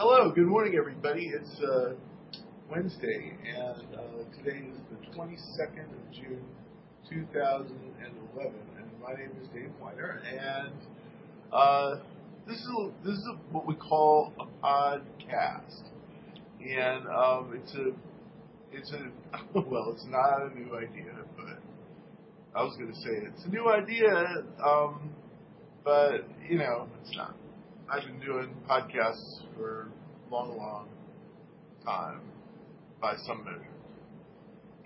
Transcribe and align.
Hello, 0.00 0.30
good 0.30 0.46
morning, 0.46 0.76
everybody. 0.78 1.32
It's 1.34 1.60
uh, 1.60 1.94
Wednesday, 2.70 3.32
and 3.44 3.82
uh, 3.96 4.36
today 4.36 4.58
is 4.58 4.78
the 4.92 5.18
22nd 5.18 5.86
of 5.86 6.12
June, 6.14 6.44
2011, 7.10 8.52
and 8.76 8.86
my 9.02 9.14
name 9.14 9.32
is 9.42 9.48
Dave 9.48 9.72
Winer, 9.82 10.20
and 10.24 10.72
uh, 11.52 11.96
this 12.46 12.58
is 12.58 12.68
a, 12.78 12.90
this 13.04 13.14
is 13.14 13.24
a, 13.26 13.52
what 13.52 13.66
we 13.66 13.74
call 13.74 14.32
a 14.38 14.46
podcast, 14.64 15.82
and 16.60 17.08
um, 17.08 17.60
it's 17.60 17.74
a 17.74 17.90
it's 18.70 18.92
a 18.92 19.58
well, 19.68 19.90
it's 19.90 20.06
not 20.06 20.42
a 20.42 20.56
new 20.56 20.76
idea, 20.76 21.12
but 21.36 21.58
I 22.54 22.62
was 22.62 22.76
going 22.76 22.92
to 22.92 23.00
say 23.00 23.10
it's 23.10 23.44
a 23.46 23.48
new 23.48 23.68
idea, 23.68 24.44
um, 24.64 25.10
but 25.82 26.18
you 26.48 26.58
know, 26.58 26.86
it's 27.02 27.16
not. 27.16 27.34
I've 27.90 28.04
been 28.04 28.20
doing 28.20 28.54
podcasts 28.68 29.40
for 29.56 29.88
a 30.28 30.34
long, 30.34 30.58
long 30.58 30.88
time 31.86 32.20
by 33.00 33.14
some 33.26 33.44
measure. 33.44 33.64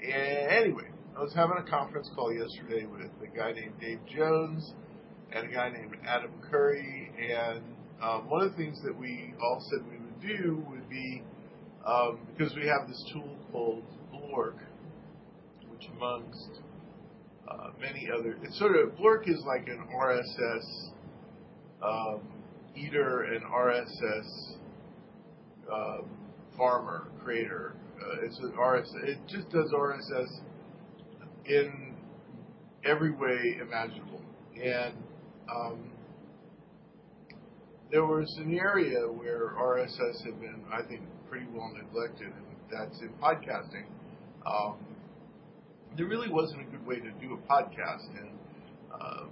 Anyway, 0.00 0.88
I 1.16 1.20
was 1.20 1.34
having 1.34 1.56
a 1.58 1.68
conference 1.68 2.08
call 2.14 2.32
yesterday 2.32 2.86
with 2.86 3.10
a 3.20 3.36
guy 3.36 3.54
named 3.54 3.72
Dave 3.80 3.98
Jones 4.06 4.72
and 5.32 5.50
a 5.50 5.52
guy 5.52 5.70
named 5.70 5.96
Adam 6.06 6.30
Curry, 6.48 7.10
and 7.18 7.62
um, 8.00 8.30
one 8.30 8.42
of 8.42 8.52
the 8.52 8.56
things 8.56 8.80
that 8.84 8.96
we 8.96 9.34
all 9.42 9.60
said 9.68 9.80
we 9.90 9.98
would 9.98 10.38
do 10.38 10.64
would 10.70 10.88
be 10.88 11.24
um, 11.84 12.20
because 12.36 12.54
we 12.54 12.68
have 12.68 12.86
this 12.86 13.04
tool 13.12 13.36
called 13.50 13.82
Blork, 14.14 14.58
which 15.72 15.88
amongst 15.96 16.60
uh, 17.48 17.70
many 17.80 18.08
other, 18.16 18.36
it's 18.44 18.56
sort 18.60 18.76
of 18.76 18.90
Blork 18.90 19.28
is 19.28 19.42
like 19.44 19.66
an 19.66 19.88
RSS 19.92 20.90
um, 21.82 22.20
eater 22.76 23.22
and 23.22 23.42
RSS 23.44 24.56
um, 25.72 26.04
farmer 26.56 27.08
creator. 27.22 27.74
Uh, 28.00 28.24
it's 28.24 28.38
an 28.38 28.52
RSS. 28.58 29.04
It 29.04 29.18
just 29.28 29.50
does 29.50 29.70
RSS 29.72 30.40
in 31.46 31.94
every 32.84 33.12
way 33.12 33.58
imaginable, 33.60 34.20
and 34.62 34.94
um, 35.54 35.92
there 37.90 38.04
was 38.04 38.34
an 38.38 38.58
area 38.58 39.00
where 39.00 39.50
RSS 39.50 40.24
had 40.24 40.40
been, 40.40 40.64
I 40.72 40.82
think, 40.82 41.02
pretty 41.28 41.46
well 41.52 41.72
neglected, 41.74 42.26
and 42.26 42.46
that's 42.70 43.00
in 43.00 43.10
podcasting. 43.22 43.84
Um, 44.46 44.76
there 45.96 46.06
really 46.06 46.30
wasn't 46.30 46.62
a 46.62 46.64
good 46.64 46.86
way 46.86 46.96
to 46.96 47.10
do 47.20 47.34
a 47.34 47.52
podcast, 47.52 48.08
and 48.18 48.30
um, 48.94 49.30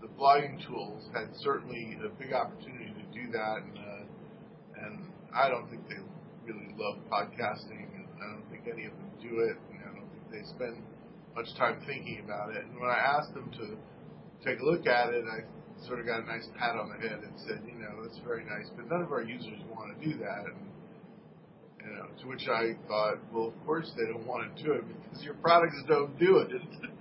the 0.00 0.08
blogging 0.08 0.64
tools 0.66 1.08
had 1.12 1.28
certainly 1.36 1.98
a 2.04 2.08
big 2.20 2.32
opportunity 2.32 2.92
to 2.92 3.06
do 3.12 3.30
that, 3.32 3.62
and 3.62 3.78
uh, 3.78 4.84
and 4.84 5.08
I 5.34 5.48
don't 5.48 5.68
think 5.68 5.88
they 5.88 6.00
really 6.44 6.74
love 6.76 6.96
podcasting, 7.10 7.84
and 7.94 8.06
I 8.16 8.32
don't 8.32 8.48
think 8.50 8.64
any 8.66 8.86
of 8.86 8.92
them 8.92 9.10
do 9.20 9.40
it, 9.40 9.56
and 9.70 9.80
I 9.84 9.92
don't 9.94 10.08
think 10.08 10.24
they 10.32 10.44
spend 10.48 10.82
much 11.34 11.54
time 11.56 11.80
thinking 11.86 12.22
about 12.24 12.50
it. 12.50 12.64
And 12.64 12.80
when 12.80 12.90
I 12.90 12.98
asked 12.98 13.34
them 13.34 13.50
to 13.60 13.76
take 14.44 14.60
a 14.60 14.64
look 14.64 14.86
at 14.86 15.12
it, 15.12 15.24
I 15.24 15.44
sort 15.86 16.00
of 16.00 16.06
got 16.06 16.20
a 16.20 16.26
nice 16.26 16.48
pat 16.58 16.76
on 16.76 16.90
the 16.90 16.96
head 16.96 17.20
and 17.22 17.32
said, 17.46 17.62
you 17.66 17.78
know, 17.78 18.02
that's 18.02 18.18
very 18.24 18.44
nice, 18.44 18.68
but 18.76 18.88
none 18.90 19.02
of 19.02 19.12
our 19.12 19.22
users 19.22 19.60
want 19.70 19.96
to 19.96 20.04
do 20.04 20.18
that. 20.18 20.44
And, 20.46 20.68
you 21.80 21.92
know, 21.96 22.06
to 22.20 22.28
which 22.28 22.48
I 22.48 22.76
thought, 22.88 23.18
well, 23.32 23.48
of 23.48 23.66
course 23.66 23.90
they 23.96 24.04
don't 24.04 24.26
want 24.26 24.56
to 24.56 24.62
do 24.62 24.72
it 24.72 24.84
because 25.02 25.24
your 25.24 25.34
products 25.34 25.76
don't 25.88 26.18
do 26.18 26.38
it. 26.38 26.50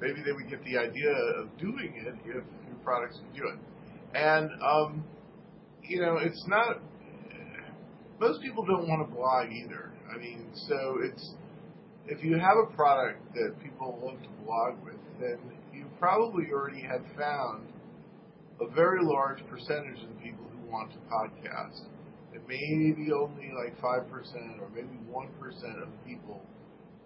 Maybe 0.00 0.22
they 0.24 0.32
would 0.32 0.48
get 0.48 0.62
the 0.64 0.78
idea 0.78 1.12
of 1.40 1.56
doing 1.58 1.94
it 1.96 2.08
if 2.08 2.26
your 2.26 2.44
products 2.84 3.18
would 3.22 3.34
do 3.34 3.48
it. 3.48 3.58
And, 4.16 4.50
um, 4.62 5.04
you 5.82 6.00
know, 6.00 6.18
it's 6.18 6.44
not, 6.46 6.80
most 8.20 8.42
people 8.42 8.64
don't 8.64 8.88
want 8.88 9.08
to 9.08 9.14
blog 9.14 9.50
either. 9.50 9.92
I 10.12 10.18
mean, 10.18 10.50
so 10.68 10.98
it's, 11.02 11.34
if 12.06 12.22
you 12.22 12.34
have 12.34 12.56
a 12.62 12.74
product 12.74 13.34
that 13.34 13.54
people 13.62 13.98
love 14.02 14.22
to 14.22 14.28
blog 14.44 14.84
with, 14.84 15.00
then 15.20 15.38
you 15.72 15.86
probably 15.98 16.46
already 16.52 16.80
have 16.82 17.02
found 17.18 17.66
a 18.60 18.70
very 18.74 19.02
large 19.02 19.38
percentage 19.48 20.02
of 20.02 20.22
people 20.22 20.44
who 20.52 20.70
want 20.70 20.92
to 20.92 20.98
podcast. 21.10 21.80
And 22.32 22.42
maybe 22.48 23.10
only 23.12 23.50
like 23.56 23.80
5% 23.80 24.60
or 24.60 24.68
maybe 24.74 24.98
1% 25.10 25.82
of 25.82 25.88
people 26.06 26.42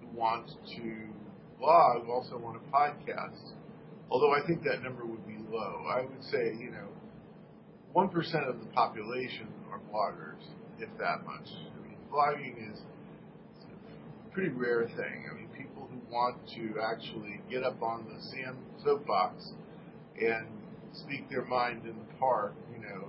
who 0.01 0.19
want 0.19 0.51
to 0.77 1.09
blog 1.61 2.09
also 2.09 2.39
want 2.39 2.57
to 2.57 2.71
podcast. 2.71 3.53
Although 4.11 4.33
I 4.33 4.45
think 4.47 4.65
that 4.65 4.83
number 4.83 5.05
would 5.05 5.27
be 5.27 5.37
low. 5.51 5.85
I 5.89 6.03
would 6.03 6.25
say, 6.25 6.57
you 6.59 6.71
know, 6.71 6.89
1% 7.95 8.49
of 8.49 8.61
the 8.61 8.67
population 8.67 9.49
are 9.71 9.81
bloggers, 9.93 10.43
if 10.79 10.89
that 10.99 11.25
much. 11.25 11.49
I 11.49 11.87
mean, 11.87 11.97
blogging 12.13 12.73
is 12.73 12.81
a 14.27 14.35
pretty 14.35 14.51
rare 14.51 14.87
thing. 14.87 15.29
I 15.31 15.35
mean, 15.35 15.49
people 15.57 15.89
who 15.91 16.13
want 16.13 16.37
to 16.57 16.81
actually 16.81 17.41
get 17.51 17.63
up 17.63 17.83
on 17.83 18.07
the 18.07 18.21
sand 18.31 18.57
soapbox 18.85 19.53
and 20.21 20.47
speak 20.93 21.29
their 21.31 21.45
mind 21.45 21.85
in 21.85 21.97
the 21.99 22.15
park, 22.19 22.55
you 22.73 22.81
know, 22.81 23.09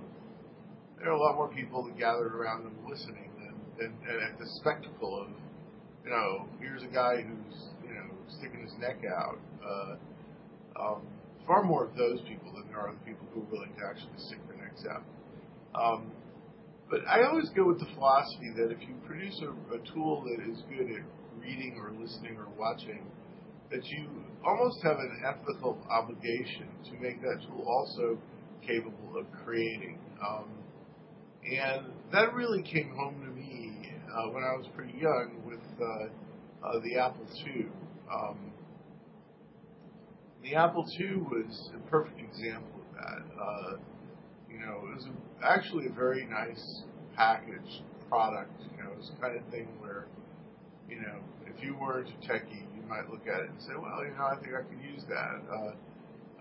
there 0.98 1.10
are 1.10 1.14
a 1.14 1.20
lot 1.20 1.34
more 1.34 1.48
people 1.48 1.82
that 1.84 1.98
gather 1.98 2.28
around 2.28 2.64
them 2.64 2.76
listening 2.88 3.30
than, 3.36 3.54
than, 3.78 3.94
than 4.06 4.22
at 4.22 4.38
the 4.38 4.46
spectacle 4.60 5.20
of, 5.20 5.28
you 6.04 6.10
know, 6.10 6.46
here's 6.60 6.82
a 6.82 6.94
guy 6.94 7.22
who's, 7.22 7.81
sticking 8.28 8.62
his 8.62 8.72
neck 8.78 9.02
out. 9.08 9.38
Uh, 9.64 9.94
um, 10.80 11.02
far 11.46 11.62
more 11.62 11.84
of 11.84 11.96
those 11.96 12.20
people 12.28 12.52
than 12.54 12.68
there 12.68 12.78
are 12.78 12.92
the 12.92 13.04
people 13.04 13.26
who 13.34 13.40
are 13.42 13.50
willing 13.52 13.72
to 13.78 13.84
actually 13.84 14.16
stick 14.16 14.38
their 14.48 14.56
necks 14.56 14.84
out. 14.88 15.02
Um, 15.74 16.12
but 16.90 17.00
I 17.08 17.24
always 17.24 17.48
go 17.50 17.66
with 17.66 17.80
the 17.80 17.88
philosophy 17.94 18.52
that 18.56 18.70
if 18.70 18.80
you 18.82 18.94
produce 19.06 19.40
a, 19.40 19.74
a 19.74 19.78
tool 19.94 20.24
that 20.24 20.44
is 20.50 20.62
good 20.68 20.90
at 20.90 21.02
reading 21.40 21.80
or 21.80 21.90
listening 21.98 22.36
or 22.36 22.46
watching, 22.58 23.06
that 23.70 23.84
you 23.86 24.06
almost 24.44 24.82
have 24.82 24.98
an 24.98 25.22
ethical 25.24 25.78
obligation 25.90 26.68
to 26.84 26.92
make 27.00 27.20
that 27.22 27.38
tool 27.46 27.64
also 27.66 28.18
capable 28.66 29.16
of 29.18 29.26
creating. 29.44 29.98
Um, 30.20 30.50
and 31.44 31.86
that 32.12 32.34
really 32.34 32.62
came 32.62 32.94
home 32.94 33.20
to 33.24 33.30
me 33.30 33.90
uh, 34.14 34.30
when 34.30 34.44
I 34.44 34.56
was 34.56 34.66
pretty 34.76 34.94
young 34.98 35.42
with 35.46 35.64
uh, 35.80 36.66
uh, 36.66 36.80
the 36.84 36.98
Apple 36.98 37.26
II. 37.46 37.66
Um, 38.12 38.52
the 40.42 40.54
Apple 40.56 40.86
II 40.98 41.16
was 41.30 41.70
a 41.74 41.90
perfect 41.90 42.20
example 42.20 42.80
of 42.80 42.94
that. 42.96 43.40
Uh, 43.40 43.76
you 44.50 44.58
know, 44.58 44.82
it 44.88 44.96
was 44.96 45.06
a, 45.06 45.46
actually 45.46 45.86
a 45.86 45.92
very 45.92 46.26
nice 46.26 46.82
packaged 47.16 47.82
product. 48.08 48.60
You 48.76 48.82
know, 48.82 48.92
it 48.92 48.98
was 48.98 49.10
the 49.14 49.20
kind 49.20 49.38
of 49.38 49.44
thing 49.50 49.68
where, 49.80 50.06
you 50.88 51.00
know, 51.00 51.20
if 51.46 51.62
you 51.62 51.76
weren't 51.80 52.08
a 52.08 52.26
techie, 52.26 52.66
you 52.74 52.82
might 52.88 53.08
look 53.08 53.26
at 53.26 53.40
it 53.40 53.50
and 53.50 53.60
say, 53.62 53.72
well, 53.80 54.04
you 54.04 54.12
know, 54.12 54.26
I 54.26 54.36
think 54.42 54.54
I 54.54 54.62
could 54.62 54.82
use 54.82 55.02
that. 55.08 55.40
Uh, 55.50 55.72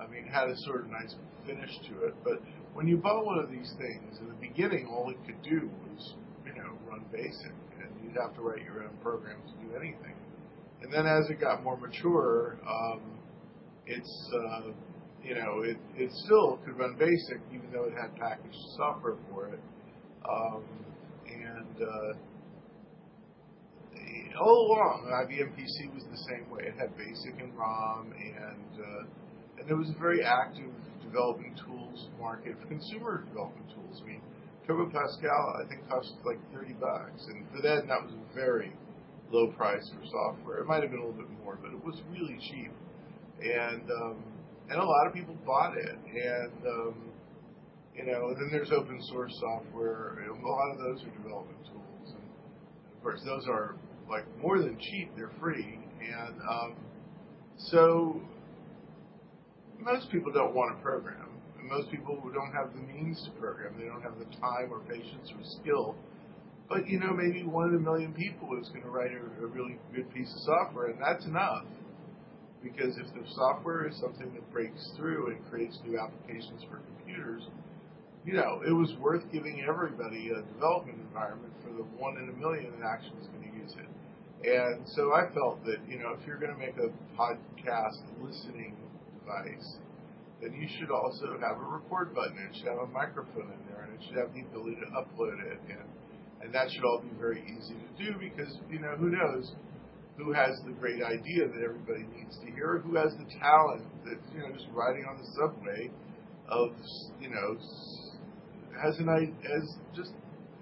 I 0.01 0.07
mean, 0.07 0.25
it 0.25 0.31
had 0.31 0.49
a 0.49 0.57
sort 0.57 0.81
of 0.81 0.89
nice 0.89 1.15
finish 1.45 1.71
to 1.89 2.05
it. 2.07 2.15
But 2.23 2.41
when 2.73 2.87
you 2.87 2.97
bought 2.97 3.25
one 3.25 3.39
of 3.39 3.51
these 3.51 3.71
things, 3.77 4.17
in 4.19 4.27
the 4.27 4.39
beginning, 4.41 4.87
all 4.87 5.09
it 5.09 5.17
could 5.25 5.41
do 5.43 5.69
was, 5.87 6.15
you 6.45 6.53
know, 6.53 6.73
run 6.87 7.05
basic, 7.11 7.53
and 7.79 7.89
you'd 8.03 8.17
have 8.19 8.35
to 8.35 8.41
write 8.41 8.63
your 8.63 8.83
own 8.83 8.97
programs 9.01 9.51
to 9.51 9.67
do 9.67 9.75
anything. 9.75 10.15
And 10.81 10.91
then 10.91 11.05
as 11.05 11.29
it 11.29 11.39
got 11.39 11.63
more 11.63 11.77
mature, 11.77 12.59
um, 12.67 13.01
it's, 13.85 14.29
uh, 14.33 14.71
you 15.23 15.35
know, 15.35 15.61
it, 15.63 15.77
it 15.95 16.11
still 16.25 16.59
could 16.65 16.77
run 16.77 16.95
basic, 16.97 17.41
even 17.53 17.71
though 17.71 17.85
it 17.85 17.93
had 17.93 18.15
packaged 18.15 18.57
software 18.77 19.17
for 19.29 19.47
it. 19.49 19.59
Um, 20.27 20.63
and 21.27 21.81
uh, 21.81 22.13
all 24.39 24.67
along, 24.67 25.11
IBM 25.27 25.53
PC 25.53 25.93
was 25.93 26.03
the 26.09 26.17
same 26.29 26.49
way. 26.49 26.63
It 26.65 26.75
had 26.77 26.95
BASIC 26.97 27.39
and 27.41 27.53
ROM, 27.57 28.13
and 28.17 28.71
uh, 28.79 29.03
and 29.59 29.69
there 29.69 29.77
was 29.77 29.89
a 29.89 29.99
very 29.99 30.23
active 30.23 30.71
developing 31.03 31.55
tools 31.65 32.09
market 32.19 32.55
for 32.61 32.67
consumer 32.67 33.23
development 33.27 33.67
tools. 33.75 34.01
I 34.03 34.07
mean, 34.07 34.21
Turbo 34.65 34.85
Pascal, 34.89 35.61
I 35.61 35.67
think, 35.67 35.87
cost 35.89 36.13
like 36.25 36.39
30 36.53 36.73
bucks, 36.73 37.25
and 37.27 37.45
for 37.51 37.61
that, 37.61 37.87
that 37.87 38.01
was 38.01 38.13
very 38.33 38.73
low 39.31 39.47
price 39.51 39.89
for 39.89 40.05
software. 40.05 40.59
It 40.59 40.67
might 40.67 40.81
have 40.81 40.91
been 40.91 40.99
a 40.99 41.05
little 41.05 41.21
bit 41.21 41.29
more, 41.43 41.57
but 41.61 41.71
it 41.71 41.83
was 41.83 42.01
really 42.11 42.37
cheap, 42.39 42.71
and 43.41 43.89
um, 43.91 44.23
and 44.69 44.79
a 44.79 44.85
lot 44.85 45.07
of 45.07 45.13
people 45.13 45.35
bought 45.45 45.77
it, 45.77 45.97
and 46.13 46.67
um, 46.67 46.95
you 47.95 48.05
know, 48.05 48.33
then 48.33 48.49
there's 48.51 48.71
open 48.71 49.01
source 49.03 49.33
software. 49.39 50.17
A 50.29 50.47
lot 50.47 50.71
of 50.71 50.77
those 50.77 51.03
are 51.03 51.09
development 51.21 51.59
tools, 51.65 52.13
and 52.13 52.23
of 52.95 53.03
course, 53.03 53.21
those 53.25 53.47
are 53.47 53.75
like 54.11 54.25
more 54.41 54.59
than 54.59 54.77
cheap, 54.79 55.09
they're 55.15 55.31
free. 55.39 55.79
And 56.01 56.41
um, 56.41 56.75
so 57.57 58.21
most 59.79 60.11
people 60.11 60.31
don't 60.31 60.53
want 60.53 60.75
to 60.75 60.83
program. 60.83 61.29
And 61.57 61.69
most 61.69 61.89
people 61.89 62.19
don't 62.33 62.51
have 62.51 62.73
the 62.73 62.81
means 62.81 63.23
to 63.25 63.31
program. 63.39 63.75
They 63.79 63.85
don't 63.85 64.01
have 64.01 64.19
the 64.19 64.25
time 64.37 64.69
or 64.71 64.79
patience 64.81 65.31
or 65.31 65.43
skill. 65.61 65.95
But 66.71 66.87
you 66.87 66.99
know, 66.99 67.11
maybe 67.11 67.43
one 67.43 67.69
in 67.69 67.75
a 67.75 67.79
million 67.79 68.13
people 68.13 68.57
is 68.61 68.69
going 68.69 68.83
to 68.83 68.89
write 68.89 69.11
a, 69.11 69.43
a 69.43 69.47
really 69.47 69.77
good 69.93 70.07
piece 70.13 70.31
of 70.33 70.39
software, 70.39 70.87
and 70.87 71.01
that's 71.01 71.25
enough. 71.25 71.65
Because 72.63 72.95
if 72.95 73.07
the 73.11 73.27
software 73.35 73.89
is 73.89 73.99
something 73.99 74.31
that 74.33 74.51
breaks 74.53 74.91
through 74.95 75.31
and 75.31 75.49
creates 75.49 75.77
new 75.85 75.99
applications 75.99 76.63
for 76.69 76.79
computers, 76.95 77.43
you 78.23 78.33
know, 78.33 78.61
it 78.65 78.71
was 78.71 78.93
worth 79.01 79.23
giving 79.33 79.65
everybody 79.67 80.29
a 80.29 80.41
development 80.53 80.99
environment 81.01 81.51
for 81.59 81.73
the 81.73 81.83
one 81.99 82.15
in 82.15 82.29
a 82.29 82.37
million 82.39 82.71
that 82.79 82.87
actually 82.87 83.19
is 83.19 83.27
going 83.27 83.51
to 83.51 83.57
use 83.57 83.75
it. 83.75 83.89
And 84.47 84.87
so 84.95 85.11
I 85.11 85.27
felt 85.33 85.65
that, 85.65 85.83
you 85.89 85.99
know, 85.99 86.15
if 86.15 86.25
you're 86.25 86.39
going 86.39 86.53
to 86.53 86.57
make 86.57 86.77
a 86.77 86.93
podcast 87.19 87.99
listening 88.21 88.77
device, 89.19 89.75
then 90.39 90.53
you 90.53 90.69
should 90.79 90.89
also 90.89 91.35
have 91.41 91.57
a 91.57 91.67
record 91.67 92.15
button. 92.15 92.37
It 92.37 92.55
should 92.55 92.69
have 92.69 92.79
a 92.79 92.87
microphone 92.87 93.51
in 93.51 93.61
there, 93.67 93.83
and 93.83 93.93
it 93.93 94.05
should 94.07 94.17
have 94.17 94.33
the 94.33 94.41
ability 94.41 94.77
to 94.85 94.89
upload 94.95 95.41
it. 95.43 95.59
And, 95.67 95.83
and 96.43 96.53
that 96.53 96.71
should 96.71 96.83
all 96.83 97.01
be 97.01 97.15
very 97.19 97.43
easy 97.45 97.75
to 97.75 98.05
do 98.05 98.17
because, 98.19 98.57
you 98.69 98.79
know, 98.79 98.95
who 98.97 99.09
knows 99.09 99.51
who 100.17 100.33
has 100.33 100.59
the 100.65 100.71
great 100.73 101.01
idea 101.01 101.47
that 101.47 101.61
everybody 101.63 102.05
needs 102.15 102.37
to 102.39 102.51
hear, 102.51 102.81
who 102.85 102.95
has 102.95 103.11
the 103.17 103.25
talent 103.39 103.83
that, 104.05 104.17
you 104.33 104.39
know, 104.39 104.51
just 104.53 104.67
riding 104.73 105.05
on 105.05 105.17
the 105.17 105.27
subway 105.39 105.89
of, 106.49 106.69
you 107.19 107.29
know, 107.29 107.57
has 108.81 108.97
an 108.99 109.07
has 109.07 109.75
just 109.95 110.11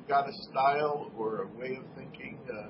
got 0.07 0.27
a 0.27 0.33
style 0.49 1.11
or 1.17 1.43
a 1.43 1.47
way 1.59 1.77
of 1.77 1.83
thinking. 1.95 2.37
Uh, 2.49 2.69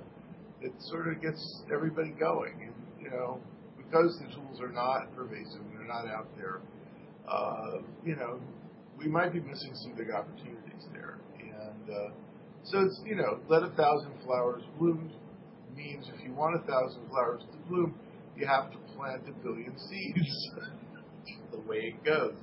it 0.62 0.74
sort 0.80 1.08
of 1.08 1.22
gets 1.22 1.62
everybody 1.74 2.12
going. 2.12 2.54
And, 2.62 2.74
you 3.02 3.10
know, 3.10 3.40
because 3.78 4.20
the 4.20 4.34
tools 4.36 4.60
are 4.62 4.72
not 4.72 5.14
pervasive 5.16 5.62
and 5.62 5.74
they're 5.74 5.88
not 5.88 6.08
out 6.08 6.28
there, 6.38 6.62
uh, 7.30 7.82
you 8.04 8.16
know, 8.16 8.40
we 8.98 9.08
might 9.08 9.32
be 9.32 9.40
missing 9.40 9.72
some 9.76 9.94
big 9.94 10.12
opportunities 10.12 10.86
there. 10.94 11.20
And 11.40 11.90
uh, 11.90 12.12
so 12.64 12.80
it's, 12.82 13.02
you 13.06 13.16
know, 13.16 13.40
let 13.48 13.64
a 13.64 13.70
thousand 13.70 14.12
flowers 14.24 14.64
bloom 14.78 15.12
means 15.76 16.10
if 16.14 16.24
you 16.24 16.34
want 16.34 16.56
a 16.56 16.68
thousand 16.68 17.08
flowers 17.10 17.42
to 17.52 17.58
bloom, 17.70 17.96
you 18.36 18.46
have 18.48 18.72
to 18.72 18.78
plant 18.96 19.24
a 19.28 19.32
billion 19.44 19.78
seeds. 19.78 20.50
the 21.52 21.60
way 21.60 21.96
it 21.96 22.04
goes. 22.04 22.36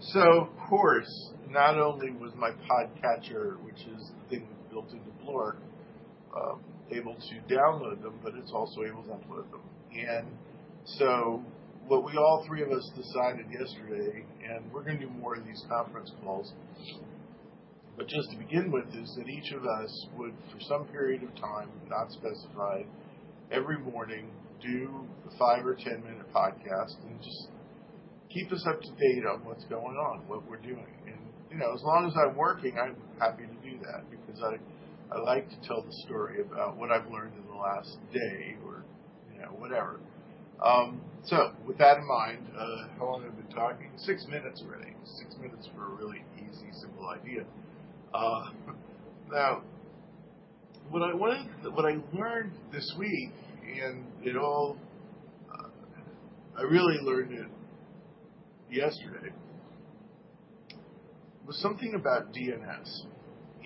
So, 0.00 0.20
of 0.20 0.48
course, 0.68 1.30
not 1.48 1.78
only 1.78 2.10
was 2.10 2.32
my 2.36 2.50
podcatcher, 2.50 3.62
which 3.64 3.80
is 3.80 4.10
the 4.22 4.30
thing 4.30 4.48
built 4.70 4.90
into 4.90 5.10
Blork, 5.24 5.56
um, 6.34 6.60
able 6.90 7.14
to 7.14 7.54
download 7.54 8.02
them, 8.02 8.18
but 8.22 8.34
it's 8.34 8.52
also 8.52 8.82
able 8.82 9.02
to 9.04 9.10
upload 9.10 9.50
them. 9.50 9.62
And 9.92 10.26
so 10.84 11.42
what 11.86 12.04
we 12.04 12.16
all 12.16 12.44
three 12.46 12.62
of 12.62 12.70
us 12.70 12.88
decided 12.96 13.46
yesterday, 13.50 14.24
and 14.48 14.72
we're 14.72 14.82
going 14.82 14.98
to 14.98 15.06
do 15.06 15.12
more 15.12 15.34
of 15.34 15.44
these 15.44 15.64
conference 15.68 16.12
calls, 16.22 16.52
but 18.00 18.08
just 18.08 18.30
to 18.30 18.36
begin 18.38 18.72
with, 18.72 18.86
is 18.96 19.14
that 19.18 19.28
each 19.28 19.52
of 19.52 19.66
us 19.66 20.06
would, 20.16 20.32
for 20.50 20.58
some 20.58 20.86
period 20.86 21.22
of 21.22 21.34
time, 21.36 21.68
not 21.90 22.10
specified, 22.10 22.86
every 23.52 23.78
morning 23.78 24.30
do 24.62 25.04
a 25.28 25.36
five 25.36 25.66
or 25.66 25.74
ten 25.74 26.02
minute 26.02 26.24
podcast 26.34 26.96
and 27.04 27.20
just 27.20 27.48
keep 28.32 28.50
us 28.52 28.64
up 28.66 28.80
to 28.80 28.88
date 28.92 29.26
on 29.26 29.44
what's 29.44 29.64
going 29.64 29.98
on, 29.98 30.26
what 30.28 30.48
we're 30.48 30.56
doing. 30.64 30.88
And, 31.04 31.18
you 31.50 31.58
know, 31.58 31.74
as 31.74 31.82
long 31.82 32.06
as 32.06 32.14
I'm 32.16 32.38
working, 32.38 32.78
I'm 32.80 32.96
happy 33.18 33.42
to 33.44 33.70
do 33.70 33.76
that 33.84 34.10
because 34.10 34.42
I 34.42 34.56
I 35.14 35.20
like 35.20 35.50
to 35.50 35.68
tell 35.68 35.82
the 35.82 35.92
story 36.06 36.40
about 36.40 36.78
what 36.78 36.90
I've 36.90 37.10
learned 37.12 37.34
in 37.36 37.44
the 37.52 37.60
last 37.60 37.98
day 38.14 38.56
or, 38.64 38.82
you 39.34 39.42
know, 39.42 39.48
whatever. 39.58 40.00
Um, 40.64 41.02
so, 41.24 41.52
with 41.66 41.76
that 41.76 41.98
in 41.98 42.06
mind, 42.06 42.46
uh, 42.56 42.88
how 42.96 43.04
long 43.04 43.24
have 43.24 43.32
I 43.32 43.36
been 43.36 43.54
talking? 43.54 43.90
Six 43.98 44.24
minutes 44.26 44.62
already. 44.64 44.94
Six 45.18 45.36
minutes 45.36 45.68
for 45.76 45.84
a 45.84 45.94
really 45.96 46.24
easy, 46.38 46.72
simple 46.80 47.06
idea. 47.08 47.44
Uh, 48.12 48.50
now, 49.30 49.62
what 50.90 51.02
I 51.02 51.14
wanted, 51.14 51.46
what 51.74 51.84
I 51.84 51.98
learned 52.12 52.52
this 52.72 52.92
week, 52.98 53.30
and 53.62 54.04
it 54.22 54.36
all, 54.36 54.76
uh, 55.52 55.68
I 56.58 56.62
really 56.62 56.98
learned 57.02 57.32
it 57.32 57.46
yesterday, 58.68 59.32
was 61.46 61.56
something 61.58 61.94
about 61.94 62.32
DNS. 62.32 63.02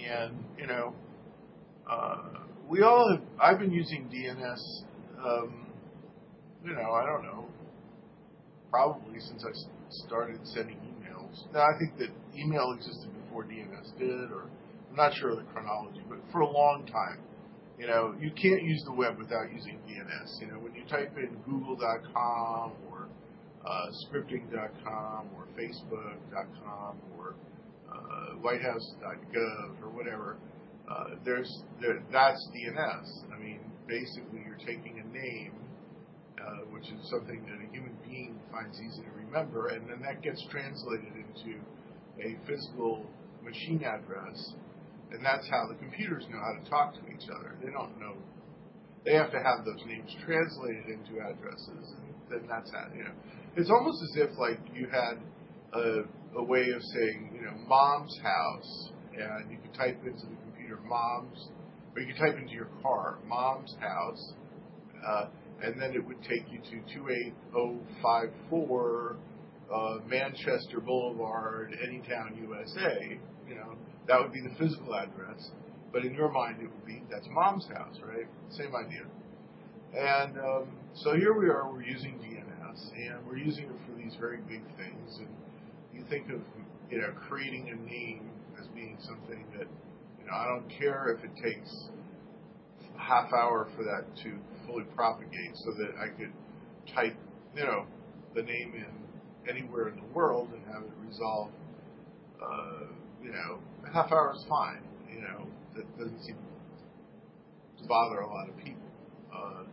And, 0.07 0.45
you 0.59 0.67
know, 0.67 0.95
uh, 1.91 2.19
we 2.69 2.83
all 2.83 3.11
have, 3.11 3.23
I've 3.41 3.59
been 3.59 3.73
using 3.73 4.11
DNS, 4.13 4.83
um, 5.25 5.67
you 6.63 6.75
know, 6.75 6.93
I 6.93 7.07
don't 7.07 7.23
know, 7.23 7.47
probably 8.71 9.21
since 9.21 9.43
I 9.45 9.53
started 10.07 10.41
sending 10.45 10.77
emails. 10.77 11.45
Now, 11.55 11.61
I 11.61 11.79
think 11.79 11.99
that 11.99 12.11
email 12.39 12.73
existed 12.77 13.14
before 13.35 13.45
DNS 13.51 13.99
did, 13.99 14.31
or 14.31 14.45
I'm 14.91 14.97
not 14.97 15.13
sure 15.15 15.31
of 15.31 15.39
the 15.39 15.43
chronology, 15.53 16.03
but 16.09 16.19
for 16.31 16.41
a 16.41 16.51
long 16.51 16.87
time, 16.87 17.19
you 17.79 17.89
know, 17.89 18.15
you 18.21 18.31
can't 18.31 18.63
use 18.63 18.83
the 18.85 18.93
web 18.93 19.19
without 19.19 19.53
using 19.53 19.79
DNS. 19.89 20.41
You 20.41 20.47
know, 20.47 20.59
when 20.61 20.75
you 20.75 20.85
type 20.85 21.17
in 21.17 21.37
google.com 21.45 22.73
or 22.89 23.09
uh, 23.67 23.87
scripting.com 24.07 25.31
or 25.35 25.47
facebook.com 25.59 26.99
or 27.19 27.35
uh, 27.93 28.35
whitehouse.gov 28.41 29.83
or 29.83 29.89
whatever, 29.91 30.37
uh, 30.89 31.17
there's 31.25 31.65
there, 31.81 32.01
that's 32.13 32.49
DNS. 32.55 33.35
I 33.35 33.39
mean, 33.43 33.59
basically, 33.89 34.45
you're 34.47 34.65
taking 34.65 35.01
a 35.01 35.13
name, 35.13 35.55
uh, 36.41 36.67
which 36.71 36.85
is 36.85 37.11
something 37.11 37.43
that 37.47 37.67
a 37.67 37.73
human 37.73 37.97
being 38.07 38.39
finds 38.53 38.79
easy 38.79 39.03
to 39.03 39.11
remember, 39.27 39.69
and 39.69 39.91
then 39.91 40.01
that 40.03 40.23
gets 40.23 40.41
translated 40.53 41.13
into 41.17 41.59
a 42.21 42.37
physical 42.47 43.07
machine 43.45 43.85
address, 43.85 44.55
and 45.13 45.25
that's 45.25 45.49
how 45.49 45.69
the 45.69 45.77
computers 45.77 46.25
know 46.31 46.41
how 46.41 46.55
to 46.59 46.65
talk 46.71 46.95
to 46.95 47.01
each 47.13 47.29
other. 47.29 47.55
They 47.63 47.71
don't 47.71 48.01
know. 48.01 48.17
They 49.05 49.15
have 49.15 49.31
to 49.33 49.39
have 49.39 49.65
those 49.65 49.85
names 49.87 50.11
translated 50.25 50.87
into 50.87 51.21
addresses, 51.21 51.69
and 51.69 52.15
then 52.31 52.47
that's 52.49 52.73
how 52.73 52.87
you 52.97 53.05
know. 53.05 53.13
It's 53.57 53.71
almost 53.71 54.03
as 54.03 54.17
if 54.17 54.31
like 54.39 54.59
you 54.75 54.89
had 54.91 55.19
a, 55.73 56.03
a 56.37 56.43
way 56.43 56.71
of 56.75 56.83
saying, 56.83 57.31
you 57.37 57.43
know, 57.43 57.55
mom's 57.69 58.19
house, 58.23 58.91
and 59.13 59.51
you 59.51 59.59
could 59.59 59.75
type 59.75 60.01
into 60.05 60.27
the 60.27 60.37
computer 60.49 60.81
mom's, 60.89 61.51
or 61.95 62.01
you 62.03 62.09
could 62.13 62.19
type 62.19 62.37
into 62.39 62.55
your 62.55 62.69
car, 62.83 63.19
mom's 63.27 63.77
house, 63.81 64.33
uh, 65.07 65.27
and 65.63 65.81
then 65.81 65.95
it 65.95 66.05
would 66.05 66.21
take 66.23 66.51
you 66.51 66.59
to 66.59 66.83
28054 66.95 69.17
uh, 69.73 69.99
Manchester 70.07 70.81
Boulevard, 70.81 71.75
Anytown, 71.85 72.37
USA. 72.41 73.19
You 73.49 73.57
know, 73.57 73.75
that 74.09 74.21
would 74.21 74.33
be 74.33 74.41
the 74.41 74.55
physical 74.59 74.95
address. 74.95 75.51
But 75.93 76.05
in 76.05 76.15
your 76.15 76.31
mind, 76.31 76.57
it 76.61 76.71
would 76.71 76.87
be 76.87 77.03
that's 77.11 77.27
mom's 77.31 77.67
house, 77.69 77.97
right? 78.05 78.27
Same 78.51 78.75
idea. 78.75 79.05
And 79.97 80.39
um, 80.39 80.69
so 80.95 81.15
here 81.15 81.33
we 81.39 81.47
are, 81.49 81.71
we're 81.71 81.83
using 81.83 82.15
DNS, 82.19 82.93
and 82.97 83.27
we're 83.27 83.37
using 83.37 83.65
it 83.65 83.77
for 83.87 83.97
these 83.97 84.15
very 84.19 84.39
big 84.39 84.63
things. 84.77 85.19
And 85.19 85.29
you 85.95 86.05
think 86.11 86.31
of, 86.31 86.41
you 86.91 86.99
know, 86.99 87.13
creating 87.29 87.69
a 87.71 87.77
name 87.89 88.29
as 88.61 88.67
being 88.69 88.97
something 89.01 89.45
that 89.57 89.69
you 90.25 90.31
know, 90.31 90.37
I 90.37 90.47
don't 90.49 90.69
care 90.69 91.17
if 91.17 91.25
it 91.25 91.37
takes 91.37 91.71
a 92.97 93.01
half 93.01 93.33
hour 93.33 93.69
for 93.77 93.85
that 93.85 94.05
to 94.23 94.39
fully 94.67 94.85
propagate 94.97 95.55
so 95.55 95.73
that 95.73 95.93
I 96.01 96.09
could 96.09 96.33
type, 96.95 97.17
you 97.55 97.65
know, 97.65 97.85
the 98.35 98.43
name 98.43 98.73
in 98.75 99.49
anywhere 99.49 99.89
in 99.89 99.97
the 99.97 100.15
world 100.15 100.49
and 100.55 100.65
have 100.73 100.83
it 100.83 100.93
resolve. 101.07 101.51
Uh, 102.43 102.87
you 103.25 103.33
know, 103.33 103.59
a 103.89 103.93
half 103.93 104.13
hour 104.13 104.35
is 104.37 104.45
fine. 104.49 104.83
You 105.13 105.23
know, 105.23 105.47
that 105.75 105.99
doesn't 105.99 106.23
seem 106.25 106.37
to 107.79 107.89
bother 107.89 108.21
a 108.21 108.29
lot 108.29 108.49
of 108.49 108.57
people. 108.59 108.83
Uh, 109.35 109.65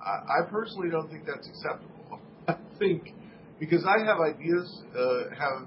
I, 0.00 0.42
I 0.42 0.50
personally 0.50 0.90
don't 0.90 1.10
think 1.10 1.26
that's 1.26 1.48
acceptable. 1.48 2.20
I 2.48 2.56
think 2.78 3.14
because 3.58 3.84
I 3.84 4.04
have 4.06 4.18
ideas, 4.20 4.82
uh, 4.96 5.34
have 5.36 5.66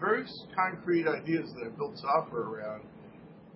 very 0.00 0.24
concrete 0.54 1.06
ideas 1.06 1.50
that 1.54 1.66
I 1.66 1.68
built 1.76 1.98
software 1.98 2.42
around 2.42 2.84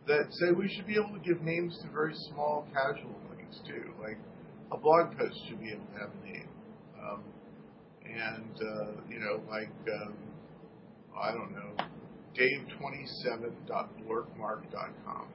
that 0.07 0.27
say 0.33 0.51
we 0.51 0.69
should 0.69 0.87
be 0.87 0.95
able 0.95 1.17
to 1.17 1.25
give 1.25 1.43
names 1.43 1.79
to 1.83 1.89
very 1.93 2.15
small 2.31 2.67
casual 2.73 3.15
things 3.37 3.61
too. 3.67 3.93
Like 4.01 4.19
a 4.73 4.77
blog 4.77 5.17
post 5.17 5.39
should 5.49 5.61
be 5.61 5.71
able 5.71 5.87
to 5.95 6.01
have 6.01 6.11
a 6.21 6.27
name. 6.27 6.49
Um, 7.01 7.23
and, 8.05 8.57
uh, 8.57 9.01
you 9.09 9.21
know, 9.21 9.41
like, 9.49 9.71
um, 10.03 10.15
I 11.17 11.33
don't 11.33 11.53
know, 11.53 11.85
dave27.blorkmark.com 12.39 15.27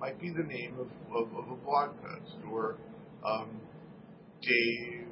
might 0.00 0.20
be 0.20 0.30
the 0.30 0.42
name 0.42 0.76
of, 0.78 0.88
of, 1.14 1.28
of 1.36 1.50
a 1.50 1.56
blog 1.56 1.90
post. 2.02 2.36
Or 2.50 2.76
um, 3.24 3.60
dave 4.42 5.06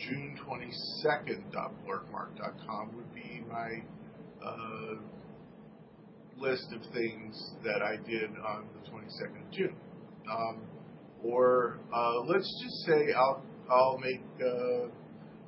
june22nd.blorkmark.com 0.00 2.96
would 2.96 3.14
be 3.14 3.42
my 3.50 3.82
uh, 4.44 4.94
list 6.38 6.72
of 6.72 6.80
things 6.94 7.52
that 7.64 7.82
I 7.82 7.96
did 7.96 8.30
on 8.46 8.68
the 8.72 8.80
22nd 8.90 9.46
of 9.46 9.50
June. 9.52 9.76
Um, 10.30 10.62
or 11.22 11.78
uh, 11.94 12.20
let's 12.20 12.48
just 12.62 12.86
say 12.86 13.12
I'll 13.12 13.42
I'll 13.70 13.98
make 13.98 14.22
uh, 14.40 14.88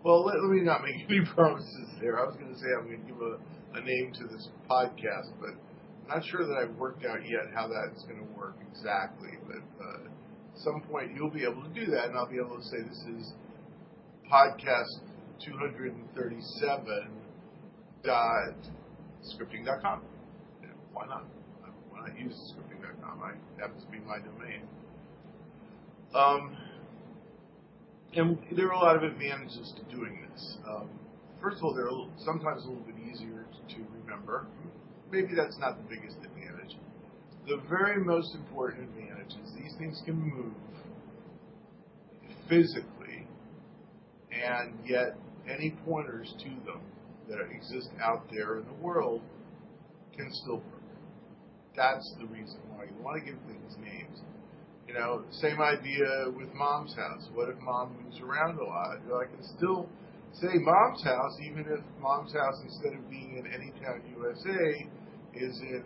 well 0.05 0.23
let, 0.25 0.43
let, 0.43 0.51
me 0.51 0.61
not 0.61 0.83
make 0.83 0.97
any 1.09 1.25
promises 1.35 1.89
there. 2.01 2.21
I 2.21 2.27
was 2.27 2.37
going 2.37 2.53
to 2.53 2.59
say 2.59 2.67
I'm 2.79 2.85
going 2.87 3.01
to 3.01 3.07
give 3.07 3.23
a, 3.23 3.39
a 3.75 3.81
name 3.81 4.12
to 4.14 4.26
this 4.26 4.49
podcast, 4.71 5.31
but 5.41 5.50
I'm 6.05 6.19
not 6.19 6.25
sure 6.26 6.47
that 6.47 6.57
I've 6.57 6.76
worked 6.76 7.05
out 7.05 7.21
yet 7.25 7.52
how 7.55 7.69
that's 7.69 8.05
going 8.05 8.19
to 8.19 8.38
work 8.38 8.57
exactly. 8.71 9.31
But 9.47 9.85
uh, 9.85 10.05
at 10.05 10.61
some 10.62 10.83
point 10.91 11.12
you'll 11.14 11.31
be 11.31 11.45
able 11.45 11.62
to 11.62 11.75
do 11.75 11.91
that, 11.93 12.07
and 12.07 12.17
I'll 12.17 12.29
be 12.31 12.38
able 12.38 12.59
to 12.59 12.64
say 12.64 12.83
this 12.83 13.05
is 13.19 13.33
podcast 14.31 15.00
237 15.45 17.09
dot 18.05 18.55
scripting.com. 19.23 20.02
Know, 20.62 20.69
why 20.93 21.07
not? 21.07 21.25
Why 21.91 22.09
not 22.09 22.19
use 22.19 22.35
scripting.com? 22.55 23.23
I 23.23 23.61
happens 23.61 23.85
to 23.85 23.91
be 23.91 23.99
my 24.00 24.19
domain. 24.19 24.62
Um, 26.14 26.57
and 28.14 28.38
there 28.57 28.67
are 28.69 28.73
a 28.73 28.79
lot 28.79 28.97
of 28.97 29.02
advantages 29.02 29.73
to 29.76 29.95
doing 29.95 30.26
this. 30.31 30.57
Um, 30.69 30.91
first 31.41 31.59
of 31.59 31.64
all, 31.64 31.75
they're 31.75 31.88
sometimes 32.25 32.64
a 32.64 32.69
little 32.69 32.85
bit 32.85 32.92
to 33.68 33.76
remember. 34.02 34.47
Maybe 35.11 35.35
that's 35.35 35.59
not 35.59 35.76
the 35.76 35.94
biggest 35.94 36.16
advantage. 36.18 36.76
The 37.47 37.61
very 37.68 38.02
most 38.02 38.35
important 38.35 38.88
advantage 38.88 39.35
is 39.44 39.52
these 39.56 39.75
things 39.78 40.00
can 40.04 40.14
move 40.14 40.54
physically, 42.49 43.26
and 44.30 44.75
yet 44.87 45.16
any 45.49 45.76
pointers 45.85 46.32
to 46.38 46.49
them 46.64 46.80
that 47.28 47.38
exist 47.50 47.90
out 48.00 48.25
there 48.30 48.59
in 48.59 48.64
the 48.66 48.85
world 48.85 49.23
can 50.16 50.32
still 50.32 50.56
work. 50.56 50.82
That's 51.76 52.14
the 52.18 52.26
reason 52.26 52.59
why 52.75 52.85
you 52.85 53.02
want 53.02 53.18
to 53.18 53.30
give 53.30 53.38
things 53.47 53.76
names. 53.82 54.21
You 54.87 54.94
know, 54.94 55.23
same 55.30 55.61
idea 55.61 56.26
with 56.37 56.52
mom's 56.54 56.94
house. 56.94 57.26
What 57.32 57.49
if 57.49 57.59
mom 57.61 57.97
moves 58.02 58.21
around 58.21 58.59
a 58.59 58.64
lot? 58.64 58.99
You 59.04 59.12
know, 59.12 59.21
I 59.21 59.25
can 59.25 59.42
still 59.56 59.88
say 60.41 60.49
mom's 60.55 61.03
house, 61.03 61.37
even 61.45 61.61
if 61.61 61.81
mom's 62.01 62.33
house, 62.33 62.61
instead 62.65 62.95
of 62.95 63.11
being 63.11 63.37
in 63.37 63.45
Anytown, 63.45 64.01
USA, 64.17 64.89
is 65.35 65.61
in 65.61 65.85